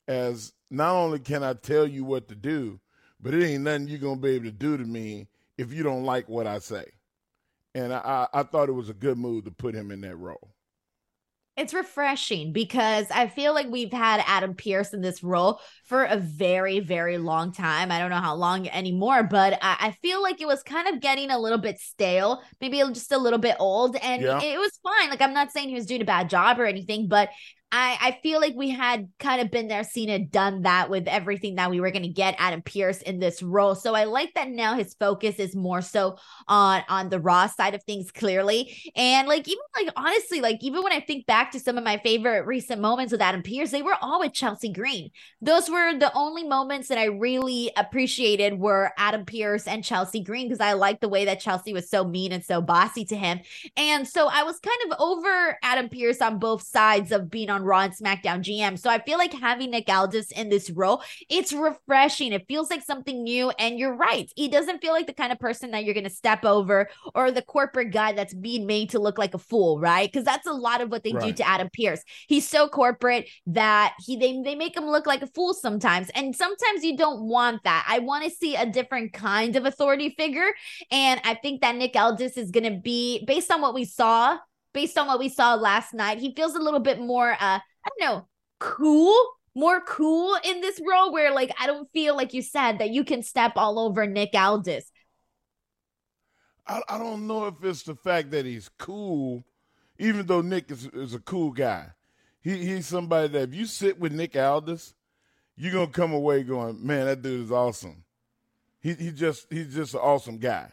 as 0.09 0.55
not 0.73 0.97
only 0.97 1.21
can 1.21 1.45
I 1.45 1.55
tell 1.55 1.87
you 1.87 2.05
what 2.05 2.27
to 2.31 2.35
do, 2.35 2.81
but 3.21 3.33
it 3.33 3.47
ain't 3.47 3.63
nothing 3.63 3.87
you're 3.87 4.01
gonna 4.01 4.17
be 4.17 4.31
able 4.31 4.47
to 4.47 4.51
do 4.51 4.77
to 4.77 4.85
me 4.85 5.29
if 5.57 5.73
you 5.73 5.85
don't 5.85 6.03
like 6.03 6.29
what 6.29 6.49
I 6.49 6.59
say. 6.59 6.87
And 7.75 7.93
I, 7.93 8.29
I 8.33 8.43
thought 8.43 8.69
it 8.69 8.73
was 8.73 8.89
a 8.89 8.95
good 8.95 9.19
move 9.19 9.45
to 9.45 9.51
put 9.51 9.75
him 9.75 9.91
in 9.91 10.03
that 10.03 10.17
role. 10.17 10.51
It's 11.55 11.75
refreshing 11.75 12.55
because 12.55 13.11
I 13.11 13.27
feel 13.27 13.53
like 13.53 13.69
we've 13.69 13.93
had 13.93 14.25
Adam 14.27 14.55
Pearce 14.55 14.95
in 14.95 15.03
this 15.03 15.23
role 15.23 15.61
for 15.85 16.05
a 16.05 16.17
very, 16.17 16.81
very 16.81 17.19
long 17.19 17.53
time. 17.53 17.93
I 17.93 17.99
don't 17.99 18.09
know 18.09 18.17
how 18.17 18.35
long 18.35 18.69
anymore, 18.69 19.23
but 19.23 19.59
I, 19.61 19.77
I 19.79 19.91
feel 20.01 20.23
like 20.23 20.41
it 20.41 20.47
was 20.47 20.63
kind 20.63 20.89
of 20.89 21.03
getting 21.03 21.31
a 21.31 21.39
little 21.39 21.59
bit 21.59 21.79
stale, 21.79 22.43
maybe 22.59 22.79
just 22.95 23.13
a 23.13 23.19
little 23.19 23.39
bit 23.39 23.57
old. 23.59 23.97
And 23.97 24.23
yeah. 24.23 24.39
it, 24.39 24.55
it 24.55 24.59
was 24.59 24.79
fine. 24.83 25.11
Like, 25.11 25.21
I'm 25.21 25.35
not 25.35 25.53
saying 25.53 25.69
he 25.69 25.75
was 25.75 25.85
doing 25.85 26.01
a 26.01 26.07
bad 26.07 26.31
job 26.31 26.59
or 26.59 26.65
anything, 26.65 27.07
but 27.07 27.29
I, 27.75 27.97
I 28.01 28.19
feel 28.23 28.39
like 28.39 28.55
we 28.55 28.69
had 28.69 29.09
kind 29.19 29.41
of 29.41 29.51
been 29.51 29.67
there, 29.67 29.83
seen 29.83 30.11
it, 30.11 30.31
done 30.31 30.63
that 30.63 30.91
with 30.91 31.09
everything 31.09 31.55
that 31.55 31.71
we 31.71 31.81
were 31.81 31.91
going 31.91 32.03
to 32.03 32.09
get 32.09 32.37
Adam 32.39 32.61
Pearce 32.61 33.01
in 33.01 33.19
this 33.19 33.43
role. 33.43 33.75
So 33.75 33.95
I 33.95 34.05
like 34.05 34.35
that 34.35 34.51
now 34.51 34.75
his 34.75 34.93
focus 34.93 35.37
is 35.37 35.57
more 35.57 35.81
so 35.81 36.19
on 36.47 36.83
on 36.91 37.09
the 37.09 37.19
raw 37.19 37.47
side 37.47 37.75
of 37.75 37.83
things, 37.85 38.11
clearly. 38.11 38.77
And 38.95 39.27
like 39.27 39.49
even 39.49 39.63
like 39.75 39.89
honestly, 39.97 40.43
like 40.43 40.59
even 40.61 40.83
when 40.83 40.93
I 40.93 41.01
think 41.01 41.25
back 41.25 41.51
to 41.53 41.61
some 41.61 41.79
of 41.79 41.85
my 41.85 41.97
favorite 42.05 42.47
recent 42.47 42.83
moments 42.83 43.11
with 43.11 43.23
Adam 43.23 43.43
Pearce, 43.43 43.71
they 43.71 43.81
were 43.81 43.97
all 44.03 44.21
with 44.21 44.35
Chelsea 44.35 44.71
Green. 44.71 45.11
Those 45.41 45.71
were 45.71 45.99
the 45.99 46.13
only 46.15 46.45
moments 46.45 46.89
that 46.89 46.99
I 46.99 47.07
really 47.07 47.73
appreciated 47.79 48.59
were 48.59 48.93
Adam 48.99 49.25
Pearce 49.25 49.67
and 49.67 49.83
Chelsea 49.83 50.23
Green 50.23 50.49
because 50.49 50.61
I 50.61 50.75
liked 50.75 51.01
the 51.01 51.09
way 51.09 51.25
that 51.25 51.41
Chelsea 51.41 51.73
was 51.73 51.89
so 51.89 52.05
mean 52.05 52.33
and 52.33 52.45
so 52.45 52.61
bossy 52.61 53.07
to 53.07 53.17
him. 53.17 53.41
And 53.79 54.07
so 54.07 54.29
I 54.29 54.43
was 54.43 54.59
kind 54.59 54.93
of 54.93 55.01
over 55.01 55.59
Adam 55.63 55.89
Pearce 55.89 56.21
on 56.21 56.39
both 56.39 56.63
sides 56.63 57.13
of 57.13 57.31
being 57.31 57.49
on 57.49 57.62
on 57.63 57.69
Raw 57.69 57.81
and 57.81 57.97
SmackDown 57.97 58.41
GM. 58.41 58.79
So 58.79 58.91
I 58.91 58.99
feel 59.03 59.19
like 59.19 59.33
having 59.33 59.71
Nick 59.71 59.89
Aldis 59.89 60.31
in 60.33 60.49
this 60.49 60.71
role, 60.71 61.03
it's 61.29 61.53
refreshing. 61.53 62.33
It 62.33 62.47
feels 62.49 62.71
like 62.71 62.83
something 62.83 63.23
new. 63.23 63.51
And 63.59 63.79
you're 63.79 63.95
right. 63.95 64.31
He 64.37 64.49
doesn't 64.49 64.81
feel 64.81 64.93
like 64.93 65.07
the 65.07 65.13
kind 65.13 65.33
of 65.33 65.39
person 65.39 65.71
that 65.71 65.85
you're 65.85 65.95
going 65.95 66.05
to 66.05 66.11
step 66.11 66.45
over 66.45 66.89
or 67.15 67.31
the 67.31 67.43
corporate 67.43 67.93
guy 67.93 68.13
that's 68.13 68.35
being 68.35 68.67
made 68.67 68.91
to 68.91 68.99
look 68.99 69.19
like 69.19 69.35
a 69.35 69.39
fool, 69.39 69.79
right? 69.79 70.11
Because 70.11 70.25
that's 70.25 70.47
a 70.47 70.53
lot 70.53 70.81
of 70.81 70.91
what 70.91 71.05
they 71.05 71.13
right. 71.13 71.25
do 71.25 71.33
to 71.35 71.49
Adam 71.49 71.71
Pearce. 71.73 72.03
He's 72.29 72.49
so 72.49 72.69
corporate 72.69 73.29
that 73.47 73.95
he 74.05 74.17
they, 74.17 74.41
they 74.43 74.55
make 74.55 74.77
him 74.77 74.87
look 74.87 75.07
like 75.07 75.23
a 75.23 75.27
fool 75.29 75.55
sometimes. 75.55 76.11
And 76.15 76.35
sometimes 76.35 76.85
you 76.85 76.97
don't 76.97 77.23
want 77.29 77.65
that. 77.65 77.87
I 77.89 78.01
want 78.01 78.25
to 78.25 78.31
see 78.31 78.57
a 78.57 78.67
different 78.67 79.13
kind 79.13 79.57
of 79.57 79.65
authority 79.65 80.15
figure. 80.17 80.53
And 80.91 81.21
I 81.25 81.35
think 81.35 81.61
that 81.61 81.77
Nick 81.77 81.95
Aldis 81.97 82.37
is 82.37 82.51
going 82.51 82.73
to 82.73 82.79
be, 82.79 83.25
based 83.27 83.51
on 83.51 83.61
what 83.61 83.75
we 83.75 83.85
saw 83.85 84.39
based 84.73 84.99
on 84.99 85.07
what 85.07 85.19
we 85.19 85.29
saw 85.29 85.55
last 85.55 85.95
night. 85.95 86.19
He 86.19 86.35
feels 86.35 86.55
a 86.55 86.61
little 86.61 86.81
bit 86.81 87.01
more, 87.01 87.33
uh, 87.33 87.37
I 87.41 87.89
don't 87.99 88.01
know, 88.01 88.29
cool 88.59 89.15
more 89.55 89.81
cool 89.83 90.37
in 90.45 90.61
this 90.61 90.81
role 90.89 91.13
where 91.13 91.33
like 91.33 91.53
I 91.61 91.67
don't 91.67 91.91
feel 91.93 92.17
like 92.17 92.33
you 92.33 92.43
said 92.43 92.79
that 92.79 92.91
you 92.91 93.05
can 93.05 93.23
step 93.23 93.53
all 93.57 93.79
over 93.79 94.07
Nick 94.07 94.31
Aldis. 94.35 94.91
I, 96.67 96.81
I 96.89 96.99
don't 96.99 97.27
know 97.27 97.47
if 97.47 97.55
it's 97.63 97.83
the 97.83 97.95
fact 97.95 98.31
that 98.31 98.47
he's 98.47 98.71
cool, 98.79 99.45
even 99.99 100.27
though 100.27 100.41
Nick 100.41 100.71
is, 100.71 100.87
is 100.87 101.15
a 101.15 101.19
cool 101.19 101.51
guy. 101.51 101.89
He 102.41 102.65
he's 102.65 102.87
somebody 102.87 103.29
that 103.29 103.51
if 103.51 103.55
you 103.55 103.67
sit 103.67 103.99
with 103.99 104.13
Nick 104.13 104.37
Aldis, 104.37 104.95
you're 105.57 105.73
gonna 105.73 105.87
come 105.89 106.13
away 106.13 106.43
going, 106.43 106.85
man, 106.85 107.07
that 107.07 107.23
dude 107.23 107.45
is 107.45 107.53
awesome. 107.53 108.05
He 108.81 108.95
he 108.95 109.11
just 109.11 109.47
he's 109.51 109.75
just 109.75 109.95
an 109.95 110.01
awesome 110.01 110.39
guy. 110.39 110.71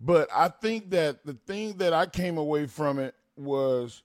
But 0.00 0.28
I 0.34 0.48
think 0.48 0.90
that 0.90 1.24
the 1.26 1.34
thing 1.34 1.78
that 1.78 1.92
I 1.92 2.06
came 2.06 2.38
away 2.38 2.66
from 2.66 2.98
it 2.98 3.14
was 3.36 4.02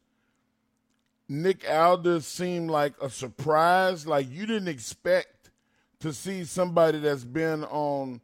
Nick 1.29 1.69
Aldis 1.69 2.25
seemed 2.25 2.71
like 2.71 2.93
a 3.01 3.09
surprise. 3.09 4.07
Like 4.07 4.29
you 4.29 4.45
didn't 4.45 4.67
expect 4.67 5.51
to 5.99 6.11
see 6.11 6.43
somebody 6.43 6.99
that's 6.99 7.23
been 7.23 7.63
on 7.65 8.21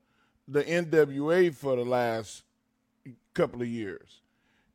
the 0.48 0.64
NWA 0.64 1.54
for 1.54 1.76
the 1.76 1.86
last 1.86 2.44
couple 3.34 3.62
of 3.62 3.68
years. 3.68 4.22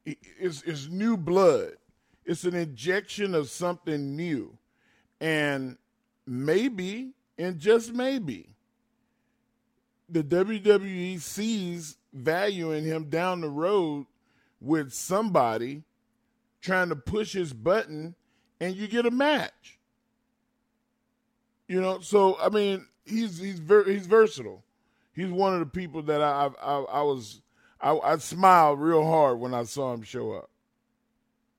It's, 0.07 0.63
it's 0.63 0.89
new 0.89 1.17
blood. 1.17 1.73
It's 2.25 2.45
an 2.45 2.55
injection 2.55 3.35
of 3.35 3.51
something 3.51 4.17
new. 4.17 4.57
And 5.21 5.77
maybe, 6.27 7.13
and 7.37 7.59
just 7.59 7.93
maybe, 7.93 8.51
the 10.09 10.23
WWE 10.23 11.21
sees 11.21 11.97
value 12.15 12.71
in 12.71 12.85
him 12.85 13.11
down 13.11 13.41
the 13.41 13.49
road 13.49 14.07
with 14.61 14.93
somebody 14.93 15.83
trying 16.61 16.89
to 16.89 16.97
push 16.97 17.33
his 17.33 17.53
button 17.53 18.15
and 18.61 18.75
you 18.75 18.89
get 18.89 19.05
a 19.05 19.11
match. 19.11 19.79
You 21.69 21.81
know, 21.81 22.01
so 22.01 22.39
I 22.41 22.49
mean, 22.49 22.87
he's 23.05 23.39
he's 23.39 23.59
very 23.59 23.95
he's 23.95 24.07
versatile. 24.07 24.63
He's 25.15 25.31
one 25.31 25.55
of 25.55 25.61
the 25.61 25.67
people 25.67 26.03
that 26.03 26.23
I 26.23 26.51
I, 26.63 26.79
I 26.81 27.03
was 27.03 27.43
I, 27.81 27.99
I 27.99 28.17
smiled 28.19 28.81
real 28.81 29.05
hard 29.05 29.41
when 29.41 29.53
I 29.53 29.65
saw 29.65 29.93
him 29.93 30.03
show 30.03 30.33
up. 30.33 30.51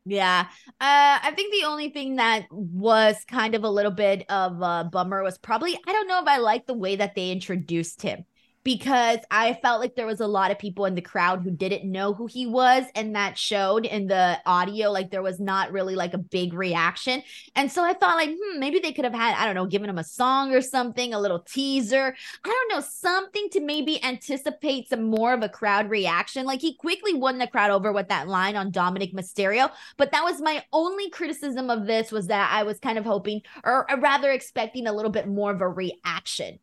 Yeah. 0.06 0.48
Uh, 0.68 1.18
I 1.22 1.34
think 1.36 1.52
the 1.52 1.68
only 1.68 1.90
thing 1.90 2.18
that 2.18 2.46
was 2.52 3.18
kind 3.28 3.56
of 3.56 3.64
a 3.64 3.70
little 3.70 3.92
bit 3.92 4.24
of 4.30 4.62
a 4.62 4.88
bummer 4.92 5.24
was 5.24 5.40
probably, 5.40 5.76
I 5.88 5.92
don't 5.92 6.08
know 6.08 6.22
if 6.22 6.28
I 6.28 6.38
like 6.38 6.68
the 6.68 6.76
way 6.76 6.96
that 6.96 7.16
they 7.16 7.32
introduced 7.32 8.04
him 8.04 8.24
because 8.66 9.20
I 9.30 9.54
felt 9.62 9.80
like 9.80 9.96
there 9.96 10.08
was 10.08 10.20
a 10.20 10.28
lot 10.28 10.50
of 10.50 10.58
people 10.58 10.86
in 10.86 10.96
the 10.96 11.02
crowd 11.02 11.44
who 11.44 11.52
didn't 11.52 11.90
know 11.90 12.14
who 12.14 12.26
he 12.26 12.48
was, 12.48 12.84
and 12.96 13.16
that 13.16 13.38
showed 13.38 13.86
in 13.86 14.08
the 14.08 14.40
audio. 14.46 14.92
Like 14.92 15.12
there 15.12 15.22
was 15.22 15.40
not 15.40 15.72
really 15.72 15.96
like 15.96 16.16
a 16.16 16.18
big 16.18 16.54
reaction, 16.54 17.22
and 17.56 17.72
so 17.72 17.84
I 17.84 17.94
thought 17.94 18.18
like, 18.18 18.32
hmm, 18.32 18.60
maybe 18.60 18.80
they 18.80 18.92
could 18.92 19.06
have 19.06 19.14
had 19.14 19.36
I 19.36 19.46
don't 19.46 19.56
know, 19.56 19.68
given 19.68 19.90
him 19.90 20.00
a 20.00 20.04
song 20.04 20.52
or 20.52 20.62
something, 20.62 21.14
a 21.14 21.20
little 21.20 21.40
teaser, 21.40 22.16
I 22.44 22.50
don't 22.50 22.76
know, 22.76 22.86
something 22.86 23.50
to 23.52 23.62
maybe 23.62 24.04
anticipate 24.04 24.90
some 24.90 25.04
more 25.04 25.34
of 25.34 25.44
a 25.44 25.50
crowd 25.50 25.90
reaction. 25.90 26.46
Like 26.46 26.60
he 26.60 26.76
quickly 26.76 27.14
won 27.14 27.38
the 27.38 27.48
crowd 27.48 27.70
over 27.70 27.94
with 27.94 28.10
that 28.10 28.28
line 28.28 28.56
on 28.56 28.72
Dominik 28.72 29.14
Mysterio, 29.14 29.70
but 29.96 30.12
that 30.12 30.24
was 30.24 30.42
my 30.42 30.64
only 30.74 31.12
criticism 31.12 31.70
of 31.70 31.86
this 31.86 32.12
was 32.12 32.28
that 32.28 32.50
I 32.52 32.64
was 32.64 32.80
kind 32.80 32.98
of 32.98 33.06
hoping, 33.06 33.44
or 33.64 33.86
rather 34.00 34.32
expecting 34.32 34.88
a 34.88 34.94
little 34.94 35.12
bit 35.12 35.28
more 35.28 35.52
of 35.52 35.62
a 35.62 35.70
reaction. 35.70 36.58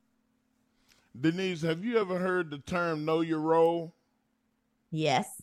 Denise, 1.18 1.62
have 1.62 1.84
you 1.84 1.98
ever 1.98 2.18
heard 2.18 2.50
the 2.50 2.58
term 2.58 3.04
know 3.04 3.20
your 3.20 3.40
role? 3.40 3.94
Yes. 4.90 5.42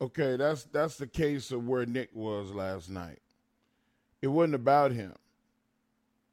Okay, 0.00 0.36
that's 0.36 0.64
that's 0.64 0.96
the 0.96 1.06
case 1.06 1.50
of 1.52 1.66
where 1.66 1.86
Nick 1.86 2.10
was 2.14 2.52
last 2.52 2.88
night. 2.88 3.20
It 4.22 4.28
wasn't 4.28 4.54
about 4.54 4.92
him. 4.92 5.14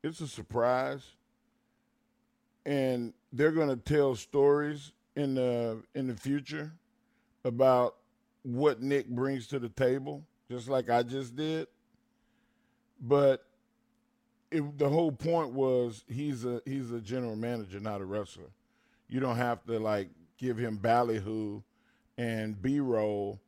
It's 0.03 0.21
a 0.21 0.27
surprise. 0.27 1.03
And 2.65 3.13
they're 3.31 3.51
going 3.51 3.69
to 3.69 3.75
tell 3.75 4.15
stories 4.15 4.91
in 5.15 5.35
the 5.35 5.83
in 5.95 6.07
the 6.07 6.15
future 6.15 6.71
about 7.43 7.95
what 8.43 8.81
Nick 8.81 9.07
brings 9.09 9.47
to 9.47 9.59
the 9.59 9.69
table, 9.69 10.23
just 10.49 10.69
like 10.69 10.89
I 10.89 11.03
just 11.03 11.35
did. 11.35 11.67
But 13.01 13.46
it, 14.51 14.77
the 14.77 14.89
whole 14.89 15.11
point 15.11 15.51
was 15.53 16.03
he's 16.07 16.45
a 16.45 16.61
he's 16.65 16.91
a 16.91 16.99
general 16.99 17.35
manager, 17.35 17.79
not 17.79 18.01
a 18.01 18.05
wrestler. 18.05 18.51
You 19.07 19.19
don't 19.19 19.37
have 19.37 19.63
to 19.65 19.79
like 19.79 20.09
give 20.37 20.57
him 20.57 20.77
ballyhoo 20.77 21.61
and 22.17 22.61
B 22.61 22.79
roll 22.79 23.39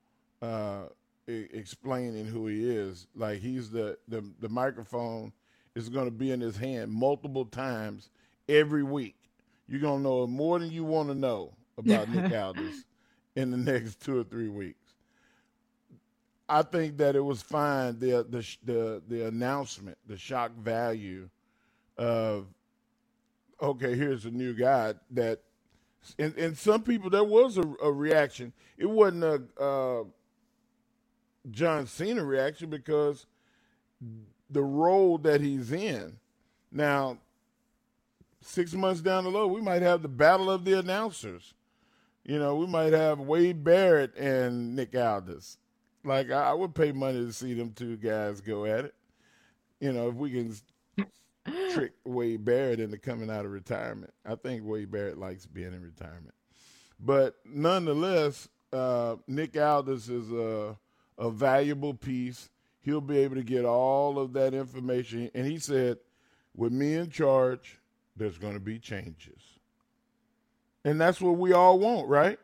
uh, 0.41 0.84
explaining 1.28 2.26
who 2.26 2.47
he 2.47 2.70
is. 2.70 3.08
Like 3.16 3.39
he's 3.39 3.70
the 3.70 3.97
the, 4.08 4.24
the 4.39 4.50
microphone 4.50 5.34
is 5.76 5.89
going 5.89 6.06
to 6.06 6.12
be 6.12 6.32
in 6.32 6.41
his 6.41 6.58
hand 6.58 6.91
multiple 6.91 7.45
times 7.45 8.10
every 8.47 8.84
week. 8.84 9.16
You're 9.68 9.82
going 9.82 10.00
to 10.00 10.04
know 10.04 10.28
more 10.28 10.60
than 10.60 10.72
you 10.72 10.84
want 10.84 11.10
to 11.10 11.16
know 11.16 11.54
about 11.78 12.10
Nick 12.10 12.34
Aldis 12.36 12.86
in 13.36 13.52
the 13.52 13.58
next 13.58 14.02
two 14.02 14.20
or 14.20 14.24
three 14.24 14.50
weeks. 14.50 14.78
I 16.50 16.64
think 16.64 16.97
that 16.97 17.16
it 17.16 17.24
was 17.24 17.41
fine. 17.41 18.00
The 18.00 18.26
the 18.28 18.45
the 18.66 19.02
the 19.08 19.28
announcement, 19.28 19.97
the 20.08 20.18
shock 20.18 20.52
value 20.56 21.30
of 21.97 22.47
okay, 23.62 23.95
here's 23.95 24.26
a 24.26 24.32
new 24.32 24.54
guy 24.54 24.95
that, 25.12 25.41
and, 26.18 26.36
and 26.38 26.58
some 26.58 26.82
people 26.82 27.10
there 27.10 27.24
was 27.24 27.58
a, 27.58 27.74
a 27.84 27.91
reaction. 27.91 28.52
It 28.78 28.89
wasn't 28.89 29.24
a 29.24 29.62
uh, 29.62 30.04
John 31.52 31.86
Cena 31.86 32.24
reaction 32.24 32.70
because 32.70 33.28
the 34.50 34.64
role 34.64 35.18
that 35.20 35.41
he's 35.41 35.72
in. 35.72 36.18
Now, 36.72 37.18
six 38.41 38.74
months 38.74 39.02
down 39.02 39.24
the 39.24 39.32
road, 39.32 39.47
we 39.47 39.62
might 39.62 39.82
have 39.82 40.02
the 40.02 40.08
battle 40.08 40.50
of 40.50 40.66
the 40.66 40.80
announcers. 40.80 41.54
You 42.24 42.39
know, 42.39 42.56
we 42.56 42.68
might 42.68 42.93
have 42.93 43.20
Wade 43.20 43.64
Barrett 43.64 44.16
and 44.16 44.76
Nick 44.76 44.95
Aldis. 44.95 45.58
Like 46.04 46.32
I, 46.32 46.54
would 46.54 46.74
pay 46.74 46.91
money 46.91 47.26
to 47.26 47.34
see 47.34 47.54
them 47.54 47.72
two 47.72 47.97
guys 47.97 48.41
go 48.41 48.66
at 48.66 48.86
it. 48.86 48.95
You 49.80 49.91
know, 49.91 50.10
if 50.10 50.16
we 50.16 50.32
can 50.32 50.56
trick 51.74 51.93
Wade 52.06 52.45
Barrett 52.45 52.80
into 52.80 52.97
coming 52.97 53.30
out 53.30 53.45
of 53.45 53.52
retirement. 53.52 54.14
I 54.26 54.36
think 54.36 54.64
Wade 54.66 54.91
Barrett 54.91 55.18
likes 55.18 55.45
being 55.45 55.74
in 55.74 55.82
retirement. 55.82 56.34
But 57.00 57.36
nonetheless, 57.45 58.50
uh, 58.74 59.18
Nick 59.28 59.58
Aldis 59.58 60.10
is 60.10 60.32
a, 60.32 60.78
a 61.18 61.30
valuable 61.30 61.93
piece. 61.93 62.50
He'll 62.82 63.02
be 63.02 63.18
able 63.20 63.36
to 63.36 63.43
get 63.43 63.66
all 63.66 64.20
of 64.20 64.34
that 64.34 64.54
information. 64.54 65.30
And 65.34 65.45
he 65.45 65.60
said, 65.60 65.97
with 66.56 66.72
me 66.72 66.95
in 66.95 67.10
charge, 67.10 67.80
there's 68.16 68.38
going 68.38 68.54
to 68.54 68.60
be 68.60 68.80
changes. 68.80 69.41
And 70.84 71.00
that's 71.00 71.22
what 71.22 71.38
we 71.38 71.54
all 71.54 71.80
want, 71.80 72.08
right? 72.08 72.39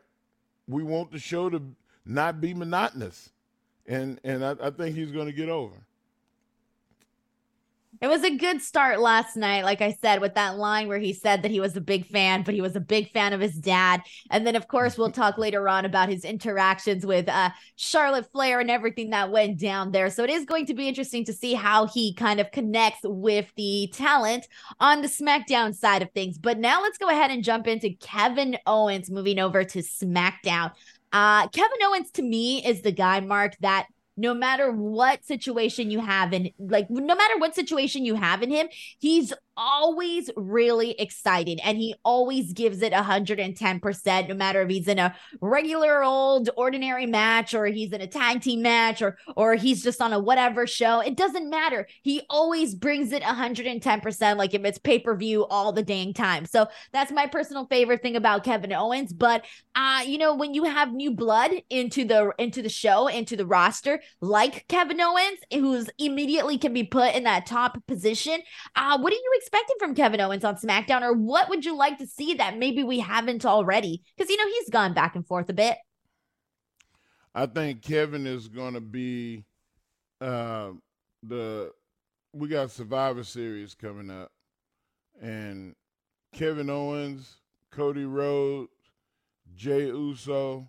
We 0.68 0.82
want 0.82 1.10
the 1.10 1.18
show 1.18 1.48
to 1.50 1.62
not 2.04 2.40
be 2.40 2.54
monotonous 2.54 3.30
and 3.88 4.20
and 4.24 4.44
I, 4.44 4.56
I 4.60 4.70
think 4.70 4.96
he's 4.96 5.12
going 5.12 5.26
to 5.26 5.32
get 5.32 5.48
over. 5.48 5.76
It 8.02 8.08
was 8.08 8.24
a 8.24 8.36
good 8.36 8.60
start 8.60 9.00
last 9.00 9.36
night, 9.36 9.64
like 9.64 9.80
I 9.80 9.96
said, 10.02 10.20
with 10.20 10.34
that 10.34 10.58
line 10.58 10.86
where 10.86 10.98
he 10.98 11.14
said 11.14 11.42
that 11.42 11.50
he 11.50 11.60
was 11.60 11.76
a 11.76 11.80
big 11.80 12.06
fan, 12.06 12.42
but 12.42 12.52
he 12.52 12.60
was 12.60 12.76
a 12.76 12.80
big 12.80 13.10
fan 13.10 13.32
of 13.32 13.40
his 13.40 13.54
dad. 13.54 14.02
And 14.30 14.46
then, 14.46 14.54
of 14.54 14.68
course, 14.68 14.98
we'll 14.98 15.10
talk 15.10 15.38
later 15.38 15.66
on 15.66 15.86
about 15.86 16.10
his 16.10 16.22
interactions 16.22 17.06
with 17.06 17.26
uh, 17.26 17.50
Charlotte 17.76 18.30
Flair 18.32 18.60
and 18.60 18.70
everything 18.70 19.10
that 19.10 19.30
went 19.30 19.58
down 19.58 19.92
there. 19.92 20.10
So 20.10 20.24
it 20.24 20.30
is 20.30 20.44
going 20.44 20.66
to 20.66 20.74
be 20.74 20.88
interesting 20.88 21.24
to 21.24 21.32
see 21.32 21.54
how 21.54 21.86
he 21.86 22.12
kind 22.12 22.38
of 22.38 22.52
connects 22.52 23.00
with 23.02 23.50
the 23.56 23.90
talent 23.94 24.46
on 24.78 25.00
the 25.00 25.08
SmackDown 25.08 25.74
side 25.74 26.02
of 26.02 26.10
things. 26.10 26.36
But 26.36 26.58
now 26.58 26.82
let's 26.82 26.98
go 26.98 27.08
ahead 27.08 27.30
and 27.30 27.42
jump 27.42 27.66
into 27.66 27.94
Kevin 27.94 28.58
Owens 28.66 29.10
moving 29.10 29.38
over 29.38 29.64
to 29.64 29.78
SmackDown. 29.78 30.72
Uh, 31.12 31.48
Kevin 31.48 31.78
Owens 31.84 32.10
to 32.12 32.22
me 32.22 32.64
is 32.64 32.82
the 32.82 32.92
guy, 32.92 33.20
Mark, 33.20 33.56
that 33.60 33.86
no 34.16 34.34
matter 34.34 34.72
what 34.72 35.24
situation 35.24 35.90
you 35.90 36.00
have 36.00 36.32
in 36.32 36.50
like 36.58 36.88
no 36.88 37.14
matter 37.14 37.36
what 37.38 37.54
situation 37.54 38.04
you 38.04 38.14
have 38.14 38.42
in 38.42 38.50
him 38.50 38.66
he's 38.98 39.32
always 39.56 40.30
really 40.36 40.92
excited 41.00 41.60
and 41.64 41.78
he 41.78 41.94
always 42.04 42.52
gives 42.52 42.82
it 42.82 42.92
110% 42.92 44.28
no 44.28 44.34
matter 44.34 44.62
if 44.62 44.68
he's 44.68 44.88
in 44.88 44.98
a 44.98 45.14
regular 45.40 46.02
old 46.02 46.50
ordinary 46.56 47.06
match 47.06 47.54
or 47.54 47.66
he's 47.66 47.92
in 47.92 48.00
a 48.00 48.06
tag 48.06 48.42
team 48.42 48.62
match 48.62 49.02
or 49.02 49.16
or 49.36 49.54
he's 49.54 49.82
just 49.82 50.00
on 50.00 50.12
a 50.12 50.18
whatever 50.18 50.66
show. 50.66 51.00
It 51.00 51.16
doesn't 51.16 51.48
matter. 51.48 51.86
He 52.02 52.22
always 52.28 52.74
brings 52.74 53.12
it 53.12 53.22
110% 53.22 54.36
like 54.36 54.54
if 54.54 54.64
it's 54.64 54.78
pay-per-view 54.78 55.46
all 55.46 55.72
the 55.72 55.82
dang 55.82 56.14
time. 56.14 56.46
So 56.46 56.66
that's 56.92 57.12
my 57.12 57.26
personal 57.26 57.66
favorite 57.66 58.02
thing 58.02 58.16
about 58.16 58.44
Kevin 58.44 58.72
Owens. 58.72 59.12
But 59.12 59.44
uh 59.74 60.02
you 60.06 60.18
know 60.18 60.34
when 60.34 60.54
you 60.54 60.64
have 60.64 60.92
new 60.92 61.12
blood 61.12 61.50
into 61.70 62.04
the 62.04 62.32
into 62.38 62.62
the 62.62 62.68
show 62.68 63.06
into 63.06 63.36
the 63.36 63.46
roster 63.46 64.00
like 64.20 64.66
Kevin 64.68 65.00
Owens 65.00 65.38
who's 65.52 65.88
immediately 65.98 66.58
can 66.58 66.72
be 66.72 66.84
put 66.84 67.14
in 67.14 67.24
that 67.24 67.46
top 67.46 67.78
position 67.86 68.40
uh 68.74 68.98
what 68.98 69.10
do 69.10 69.16
you 69.16 69.32
expecting 69.46 69.76
from 69.78 69.94
Kevin 69.94 70.20
Owens 70.20 70.42
on 70.42 70.56
SmackDown, 70.56 71.02
or 71.02 71.12
what 71.12 71.48
would 71.48 71.64
you 71.64 71.76
like 71.76 71.98
to 71.98 72.06
see 72.06 72.34
that 72.34 72.58
maybe 72.58 72.82
we 72.82 72.98
haven't 72.98 73.46
already? 73.46 74.02
Because, 74.16 74.28
you 74.28 74.36
know, 74.36 74.48
he's 74.48 74.70
gone 74.70 74.92
back 74.92 75.14
and 75.14 75.24
forth 75.24 75.48
a 75.48 75.52
bit. 75.52 75.76
I 77.32 77.46
think 77.46 77.80
Kevin 77.80 78.26
is 78.26 78.48
going 78.48 78.74
to 78.74 78.80
be 78.80 79.44
uh, 80.20 80.70
the 81.22 81.70
we 82.32 82.48
got 82.48 82.72
Survivor 82.72 83.22
Series 83.22 83.74
coming 83.74 84.10
up, 84.10 84.32
and 85.22 85.76
Kevin 86.34 86.68
Owens, 86.68 87.36
Cody 87.70 88.04
Rhodes, 88.04 88.72
Jey 89.54 89.86
Uso, 89.86 90.68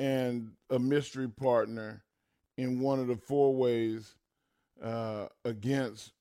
and 0.00 0.50
a 0.70 0.80
mystery 0.80 1.28
partner 1.28 2.02
in 2.56 2.80
one 2.80 2.98
of 2.98 3.06
the 3.06 3.16
four 3.16 3.54
ways 3.54 4.16
uh, 4.82 5.26
against 5.44 6.12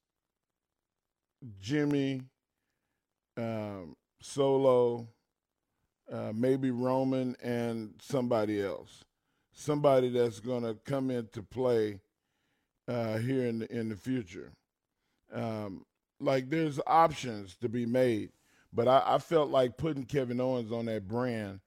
Jimmy, 1.60 2.22
um, 3.38 3.96
Solo, 4.22 5.08
uh, 6.12 6.32
maybe 6.34 6.72
Roman, 6.72 7.36
and 7.42 7.94
somebody 8.02 8.62
else. 8.62 9.04
Somebody 9.54 10.10
that's 10.10 10.40
going 10.40 10.64
to 10.64 10.76
come 10.86 11.10
into 11.10 11.42
play 11.42 12.00
uh, 12.88 13.18
here 13.18 13.46
in 13.46 13.60
the, 13.60 13.72
in 13.72 13.90
the 13.90 13.96
future. 13.96 14.52
Um, 15.34 15.86
like 16.20 16.50
there's 16.50 16.80
options 16.88 17.56
to 17.58 17.70
be 17.70 17.86
made, 17.86 18.32
but 18.72 18.88
I, 18.88 19.04
I, 19.06 19.18
felt 19.18 19.50
like 19.50 19.78
putting 19.78 20.06
Kevin 20.06 20.40
Owens 20.40 20.72
on 20.72 20.86
that 20.86 21.08
brand, 21.08 21.60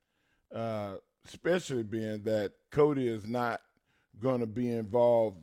uh, 0.54 0.94
especially 1.26 1.82
being 1.82 2.22
that 2.22 2.52
Cody 2.70 3.06
is 3.06 3.26
not 3.26 3.60
going 4.20 4.40
to 4.40 4.46
be 4.46 4.70
involved 4.70 5.38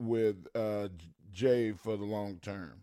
with 0.00 0.46
uh, 0.54 0.88
Jey 1.32 1.72
for 1.72 1.96
the 1.96 2.04
long 2.04 2.38
term. 2.42 2.82